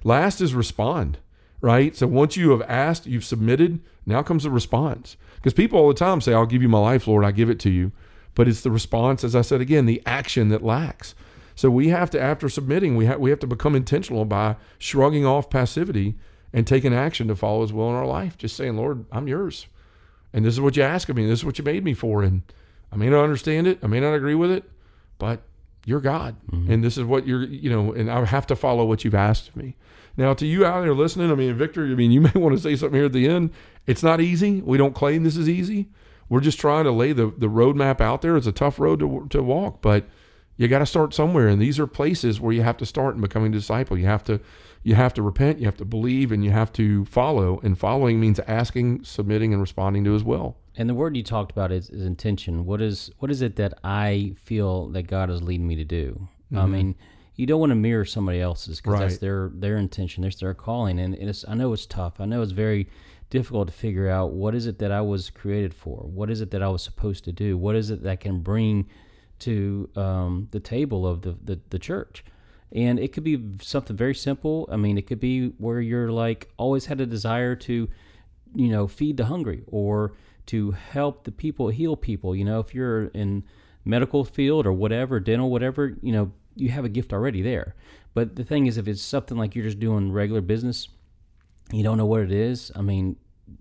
Last 0.02 0.40
is 0.40 0.54
respond, 0.54 1.18
right? 1.60 1.96
So 1.96 2.06
once 2.06 2.36
you 2.36 2.50
have 2.50 2.62
asked, 2.62 3.06
you've 3.06 3.24
submitted, 3.24 3.80
now 4.06 4.22
comes 4.22 4.44
the 4.44 4.50
response. 4.50 5.16
Because 5.36 5.54
people 5.54 5.78
all 5.78 5.88
the 5.88 5.94
time 5.94 6.20
say, 6.20 6.32
I'll 6.32 6.46
give 6.46 6.62
you 6.62 6.68
my 6.68 6.78
life, 6.78 7.06
Lord, 7.06 7.24
I 7.24 7.32
give 7.32 7.50
it 7.50 7.58
to 7.60 7.70
you. 7.70 7.92
But 8.34 8.48
it's 8.48 8.62
the 8.62 8.70
response, 8.70 9.24
as 9.24 9.36
I 9.36 9.42
said 9.42 9.60
again, 9.60 9.86
the 9.86 10.02
action 10.04 10.48
that 10.48 10.64
lacks. 10.64 11.14
So 11.54 11.70
we 11.70 11.88
have 11.88 12.10
to, 12.10 12.20
after 12.20 12.48
submitting, 12.48 12.96
we 12.96 13.06
have 13.06 13.20
we 13.20 13.30
have 13.30 13.38
to 13.40 13.46
become 13.46 13.76
intentional 13.76 14.24
by 14.24 14.56
shrugging 14.78 15.24
off 15.24 15.50
passivity 15.50 16.16
and 16.52 16.66
taking 16.66 16.92
action 16.92 17.28
to 17.28 17.36
follow 17.36 17.62
His 17.62 17.72
will 17.72 17.88
in 17.90 17.94
our 17.94 18.06
life. 18.06 18.36
Just 18.36 18.56
saying, 18.56 18.76
Lord, 18.76 19.04
I'm 19.12 19.28
yours, 19.28 19.66
and 20.32 20.44
this 20.44 20.54
is 20.54 20.60
what 20.60 20.76
you 20.76 20.82
ask 20.82 21.08
of 21.08 21.16
me. 21.16 21.26
This 21.26 21.40
is 21.40 21.44
what 21.44 21.58
you 21.58 21.64
made 21.64 21.84
me 21.84 21.94
for, 21.94 22.24
and 22.24 22.42
I 22.90 22.96
may 22.96 23.08
not 23.08 23.22
understand 23.22 23.68
it, 23.68 23.78
I 23.82 23.86
may 23.86 24.00
not 24.00 24.14
agree 24.14 24.34
with 24.34 24.50
it, 24.50 24.68
but 25.24 25.40
you're 25.86 26.02
God, 26.02 26.36
mm-hmm. 26.52 26.70
and 26.70 26.84
this 26.84 26.98
is 26.98 27.04
what 27.04 27.26
you're, 27.26 27.44
you 27.44 27.70
know, 27.70 27.94
and 27.94 28.10
I 28.10 28.22
have 28.26 28.46
to 28.48 28.56
follow 28.56 28.84
what 28.84 29.04
you've 29.04 29.14
asked 29.14 29.48
of 29.48 29.56
me. 29.56 29.74
Now, 30.18 30.34
to 30.34 30.44
you 30.44 30.66
out 30.66 30.82
there 30.82 30.92
listening, 30.92 31.30
I 31.30 31.34
mean, 31.34 31.54
Victor, 31.56 31.82
I 31.86 31.94
mean, 31.94 32.10
you 32.10 32.20
may 32.26 32.32
want 32.34 32.54
to 32.54 32.60
say 32.60 32.76
something 32.76 32.94
here 32.94 33.06
at 33.06 33.14
the 33.14 33.26
end. 33.26 33.52
It's 33.86 34.02
not 34.02 34.20
easy. 34.20 34.60
We 34.60 34.76
don't 34.76 34.94
claim 34.94 35.24
this 35.24 35.38
is 35.38 35.48
easy. 35.48 35.88
We're 36.28 36.40
just 36.40 36.60
trying 36.60 36.84
to 36.84 36.90
lay 36.90 37.12
the, 37.14 37.32
the 37.38 37.46
roadmap 37.46 38.02
out 38.02 38.20
there. 38.20 38.36
It's 38.36 38.46
a 38.46 38.52
tough 38.52 38.78
road 38.78 39.00
to, 39.00 39.26
to 39.30 39.42
walk, 39.42 39.80
but 39.80 40.04
You 40.56 40.68
got 40.68 40.80
to 40.80 40.86
start 40.86 41.14
somewhere, 41.14 41.48
and 41.48 41.60
these 41.60 41.78
are 41.80 41.86
places 41.86 42.38
where 42.38 42.52
you 42.52 42.62
have 42.62 42.76
to 42.76 42.86
start 42.86 43.14
in 43.14 43.22
becoming 43.22 43.52
a 43.52 43.56
disciple. 43.56 43.96
You 43.96 44.06
have 44.06 44.24
to, 44.24 44.40
you 44.82 44.94
have 44.94 45.14
to 45.14 45.22
repent, 45.22 45.58
you 45.58 45.64
have 45.64 45.78
to 45.78 45.84
believe, 45.86 46.30
and 46.32 46.44
you 46.44 46.50
have 46.50 46.70
to 46.74 47.04
follow. 47.06 47.60
And 47.62 47.78
following 47.78 48.20
means 48.20 48.38
asking, 48.40 49.04
submitting, 49.04 49.52
and 49.52 49.60
responding 49.60 50.04
to 50.04 50.12
His 50.12 50.22
will. 50.22 50.56
And 50.76 50.88
the 50.88 50.94
word 50.94 51.16
you 51.16 51.22
talked 51.22 51.52
about 51.52 51.70
is, 51.70 51.88
is 51.90 52.04
intention. 52.04 52.64
What 52.66 52.80
is 52.80 53.10
what 53.18 53.30
is 53.30 53.42
it 53.42 53.56
that 53.56 53.74
I 53.84 54.34
feel 54.42 54.88
that 54.88 55.04
God 55.04 55.30
is 55.30 55.42
leading 55.42 55.66
me 55.68 55.76
to 55.76 55.84
do? 55.84 56.28
I 56.62 56.66
mean, 56.66 56.94
you 57.36 57.46
don't 57.46 57.60
want 57.60 57.70
to 57.70 57.76
mirror 57.76 58.04
somebody 58.04 58.40
else's 58.40 58.80
because 58.80 58.98
that's 59.00 59.18
their 59.18 59.50
their 59.54 59.76
intention, 59.76 60.22
that's 60.22 60.36
their 60.36 60.54
calling, 60.54 60.98
and 60.98 61.14
it's 61.14 61.44
I 61.46 61.54
know 61.54 61.72
it's 61.72 61.86
tough. 61.86 62.20
I 62.20 62.24
know 62.26 62.42
it's 62.42 62.52
very 62.52 62.88
difficult 63.30 63.68
to 63.68 63.74
figure 63.74 64.08
out 64.08 64.32
what 64.32 64.54
is 64.54 64.66
it 64.66 64.78
that 64.78 64.92
I 64.92 65.00
was 65.00 65.30
created 65.30 65.74
for. 65.74 65.96
What 66.04 66.30
is 66.30 66.40
it 66.40 66.50
that 66.52 66.62
I 66.62 66.68
was 66.68 66.82
supposed 66.82 67.24
to 67.24 67.32
do? 67.32 67.56
What 67.58 67.74
is 67.74 67.90
it 67.90 68.02
that 68.02 68.20
can 68.20 68.40
bring 68.40 68.86
to 69.40 69.88
um, 69.96 70.48
the 70.52 70.60
table 70.60 71.06
of 71.06 71.22
the, 71.22 71.36
the 71.42 71.60
the 71.70 71.78
church? 71.78 72.24
And 72.72 72.98
it 72.98 73.12
could 73.12 73.24
be 73.24 73.40
something 73.60 73.96
very 73.96 74.14
simple. 74.14 74.68
I 74.70 74.76
mean, 74.76 74.98
it 74.98 75.06
could 75.06 75.20
be 75.20 75.48
where 75.58 75.80
you're 75.80 76.10
like 76.10 76.52
always 76.56 76.86
had 76.86 77.00
a 77.00 77.06
desire 77.06 77.54
to 77.56 77.88
you 78.54 78.68
know 78.68 78.86
feed 78.86 79.16
the 79.16 79.26
hungry 79.26 79.62
or 79.66 80.14
to 80.46 80.72
help 80.72 81.24
the 81.24 81.32
people 81.32 81.68
heal 81.68 81.96
people 81.96 82.34
you 82.36 82.44
know 82.44 82.60
if 82.60 82.74
you're 82.74 83.06
in 83.08 83.42
medical 83.84 84.24
field 84.24 84.66
or 84.66 84.72
whatever 84.72 85.20
dental 85.20 85.50
whatever 85.50 85.96
you 86.02 86.12
know 86.12 86.32
you 86.56 86.68
have 86.70 86.84
a 86.84 86.88
gift 86.88 87.12
already 87.12 87.42
there 87.42 87.74
but 88.14 88.36
the 88.36 88.44
thing 88.44 88.66
is 88.66 88.76
if 88.78 88.86
it's 88.88 89.02
something 89.02 89.36
like 89.36 89.54
you're 89.54 89.64
just 89.64 89.80
doing 89.80 90.12
regular 90.12 90.40
business 90.40 90.88
you 91.72 91.82
don't 91.82 91.98
know 91.98 92.06
what 92.06 92.20
it 92.20 92.32
is 92.32 92.70
i 92.76 92.80
mean 92.82 93.16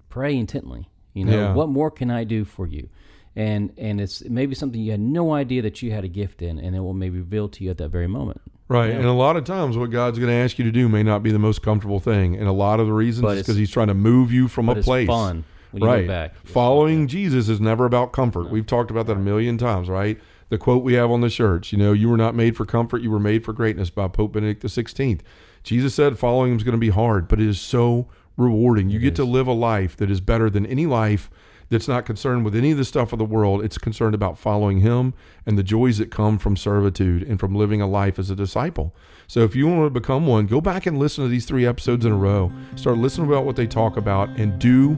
pray 0.09 0.35
intently 0.35 0.89
you 1.13 1.25
know 1.25 1.37
Yeah. 1.37 1.53
what 1.53 1.69
more 1.69 1.89
can 1.91 2.09
i 2.11 2.23
do 2.23 2.45
for 2.45 2.67
you 2.67 2.89
and 3.35 3.73
and 3.77 3.99
it's 3.99 4.23
maybe 4.25 4.53
something 4.55 4.79
you 4.79 4.91
had 4.91 4.99
no 4.99 5.33
idea 5.33 5.61
that 5.63 5.81
you 5.81 5.91
had 5.91 6.03
a 6.03 6.07
gift 6.07 6.41
in 6.41 6.59
and 6.59 6.75
it 6.75 6.79
will 6.81 6.93
maybe 6.93 7.17
reveal 7.17 7.49
to 7.49 7.63
you 7.63 7.69
at 7.69 7.77
that 7.77 7.89
very 7.89 8.07
moment 8.07 8.41
Right. 8.69 8.91
And 8.91 9.05
a 9.05 9.11
lot 9.11 9.35
of 9.35 9.43
times, 9.43 9.77
what 9.77 9.91
God's 9.91 10.17
going 10.17 10.29
to 10.31 10.35
ask 10.35 10.57
you 10.57 10.63
to 10.63 10.71
do 10.71 10.87
may 10.87 11.03
not 11.03 11.21
be 11.21 11.31
the 11.31 11.37
most 11.37 11.61
comfortable 11.61 11.99
thing. 11.99 12.35
And 12.37 12.47
a 12.47 12.53
lot 12.53 12.79
of 12.79 12.87
the 12.87 12.93
reasons 12.93 13.21
But 13.23 13.37
is 13.37 13.43
because 13.43 13.57
He's 13.57 13.69
trying 13.69 13.89
to 13.89 13.93
move 13.93 14.31
you 14.31 14.47
from 14.47 14.67
but 14.67 14.77
a 14.77 14.79
it's 14.79 14.85
place. 14.87 15.05
fun 15.05 15.43
when 15.73 15.83
you 15.83 15.89
right. 15.89 15.97
look 15.99 16.07
back 16.07 16.35
Following 16.45 17.07
Jesus 17.07 17.49
is 17.49 17.59
never 17.59 17.85
about 17.85 18.13
comfort. 18.13 18.49
We've 18.49 18.65
talked 18.65 18.91
about 18.91 19.07
that 19.07 19.17
a 19.17 19.19
million 19.19 19.57
times, 19.57 19.89
right? 19.89 20.19
The 20.49 20.57
quote 20.57 20.83
we 20.83 20.93
have 20.93 21.09
on 21.09 21.21
the 21.21 21.29
shirts, 21.29 21.71
you 21.71 21.77
know, 21.77 21.93
you 21.93 22.09
were 22.09 22.17
not 22.17 22.35
made 22.35 22.55
for 22.55 22.65
comfort, 22.65 23.01
you 23.01 23.09
were 23.09 23.19
made 23.19 23.43
for 23.43 23.53
greatness 23.53 23.89
by 23.89 24.07
Pope 24.07 24.33
Benedict 24.33 24.63
XVI. 24.63 25.19
Jesus 25.63 25.95
said 25.95 26.19
following 26.19 26.51
him 26.51 26.57
is 26.57 26.63
going 26.63 26.73
to 26.73 26.77
be 26.77 26.89
hard, 26.89 27.27
but 27.27 27.39
it 27.39 27.47
is 27.47 27.59
so 27.59 28.07
rewarding. 28.37 28.89
You 28.89 28.99
get 28.99 29.15
to 29.15 29.25
live 29.25 29.47
a 29.47 29.53
life 29.53 29.97
that 29.97 30.11
is 30.11 30.21
better 30.21 30.49
than 30.49 30.65
any 30.65 30.85
life 30.85 31.29
that's 31.69 31.87
not 31.87 32.05
concerned 32.05 32.45
with 32.45 32.55
any 32.55 32.71
of 32.71 32.77
the 32.77 32.85
stuff 32.85 33.13
of 33.13 33.19
the 33.19 33.25
world. 33.25 33.63
It's 33.63 33.77
concerned 33.77 34.15
about 34.15 34.37
following 34.37 34.79
him 34.79 35.13
and 35.45 35.57
the 35.57 35.63
joys 35.63 35.97
that 35.97 36.11
come 36.11 36.37
from 36.37 36.55
servitude 36.55 37.23
and 37.23 37.39
from 37.39 37.55
living 37.55 37.81
a 37.81 37.87
life 37.87 38.19
as 38.19 38.29
a 38.29 38.35
disciple. 38.35 38.95
So 39.27 39.41
if 39.41 39.55
you 39.55 39.67
want 39.67 39.85
to 39.85 39.89
become 39.89 40.27
one, 40.27 40.45
go 40.47 40.61
back 40.61 40.85
and 40.85 40.99
listen 40.99 41.23
to 41.23 41.29
these 41.29 41.45
three 41.45 41.65
episodes 41.65 42.05
in 42.05 42.11
a 42.11 42.17
row. 42.17 42.51
Start 42.75 42.97
listening 42.97 43.27
about 43.27 43.45
what 43.45 43.55
they 43.55 43.67
talk 43.67 43.97
about 43.97 44.29
and 44.29 44.59
do 44.59 44.89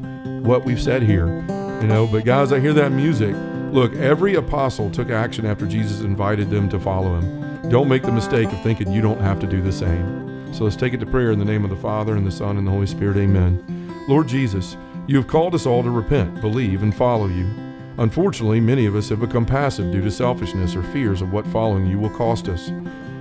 what 0.44 0.66
we've 0.66 0.82
said 0.82 1.04
here. 1.04 1.28
You 1.82 1.88
know, 1.88 2.08
but 2.08 2.26
guys, 2.26 2.52
I 2.52 2.60
hear 2.60 2.74
that 2.74 2.92
music. 2.92 3.36
Look, 3.72 3.94
every 3.96 4.36
apostle 4.36 4.90
took 4.90 5.10
action 5.10 5.46
after 5.46 5.66
Jesus 5.66 6.02
invited 6.02 6.50
them 6.50 6.70
to 6.70 6.80
follow 6.80 7.20
him. 7.20 7.70
Don't 7.70 7.90
make 7.90 8.04
the 8.04 8.12
mistake 8.12 8.52
of 8.52 8.62
thinking 8.62 8.92
you 8.92 9.02
don't 9.02 9.20
have 9.20 9.40
to 9.40 9.48
do 9.48 9.62
the 9.62 9.72
same. 9.72 10.54
So 10.54 10.64
let's 10.64 10.76
take 10.76 10.94
it 10.94 11.00
to 11.02 11.06
prayer 11.06 11.32
in 11.32 11.40
the 11.40 11.46
name 11.46 11.64
of 11.64 11.70
the 11.70 11.76
Father 11.76 12.16
and 12.16 12.26
the 12.26 12.32
Son 12.32 12.58
and 12.58 12.66
the 12.66 12.72
Holy 12.72 12.88
Spirit. 12.88 13.18
Amen. 13.18 13.62
Lord 14.08 14.28
Jesus, 14.28 14.78
you 15.08 15.18
have 15.18 15.28
called 15.28 15.54
us 15.54 15.66
all 15.66 15.84
to 15.84 15.90
repent, 15.90 16.42
believe, 16.42 16.82
and 16.82 16.96
follow 16.96 17.28
you. 17.28 17.48
Unfortunately, 17.98 18.60
many 18.60 18.86
of 18.86 18.96
us 18.96 19.10
have 19.10 19.20
become 19.20 19.46
passive 19.46 19.92
due 19.92 20.02
to 20.02 20.12
selfishness 20.12 20.76
or 20.76 20.84
fears 20.84 21.22
of 21.22 21.32
what 21.32 21.48
following 21.48 21.86
you 21.86 22.00
will 22.00 22.10
cost 22.10 22.50
us. 22.50 22.72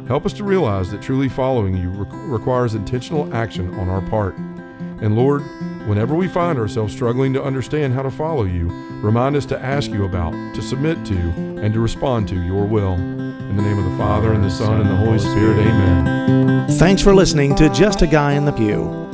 Help 0.09 0.27
us 0.27 0.33
to 0.35 0.45
realize 0.45 0.91
that 0.91 1.03
truly 1.03 1.29
following 1.29 1.77
you 1.77 1.91
re- 1.91 2.07
requires 2.29 2.75
intentional 2.75 3.33
action 3.35 3.73
on 3.75 3.89
our 3.89 4.03
part. 4.09 4.35
And 4.37 5.17
Lord, 5.17 5.43
whenever 5.87 6.15
we 6.15 6.29
find 6.29 6.59
ourselves 6.59 6.93
struggling 6.93 7.33
to 7.35 7.43
understand 7.43 7.95
how 7.95 8.03
to 8.03 8.11
follow 8.11 8.45
you, 8.45 8.69
remind 9.03 9.37
us 9.37 9.47
to 9.47 9.59
ask 9.59 9.91
you 9.91 10.05
about, 10.05 10.33
to 10.55 10.63
submit 10.63 11.05
to, 11.07 11.15
and 11.15 11.73
to 11.75 11.81
respond 11.81 12.29
to 12.29 12.43
your 12.43 12.65
will. 12.65 12.95
In 12.95 13.57
the 13.57 13.63
name 13.63 13.79
of 13.79 13.91
the 13.91 13.97
Father, 13.97 14.33
and 14.33 14.43
the 14.43 14.51
Son, 14.51 14.81
and 14.81 14.91
the 14.91 14.97
Holy 14.97 15.19
Spirit, 15.19 15.59
amen. 15.59 16.69
Thanks 16.79 17.03
for 17.03 17.15
listening 17.15 17.55
to 17.57 17.69
Just 17.69 18.03
a 18.03 18.07
Guy 18.07 18.33
in 18.33 18.45
the 18.45 18.53
Pew. 18.53 19.14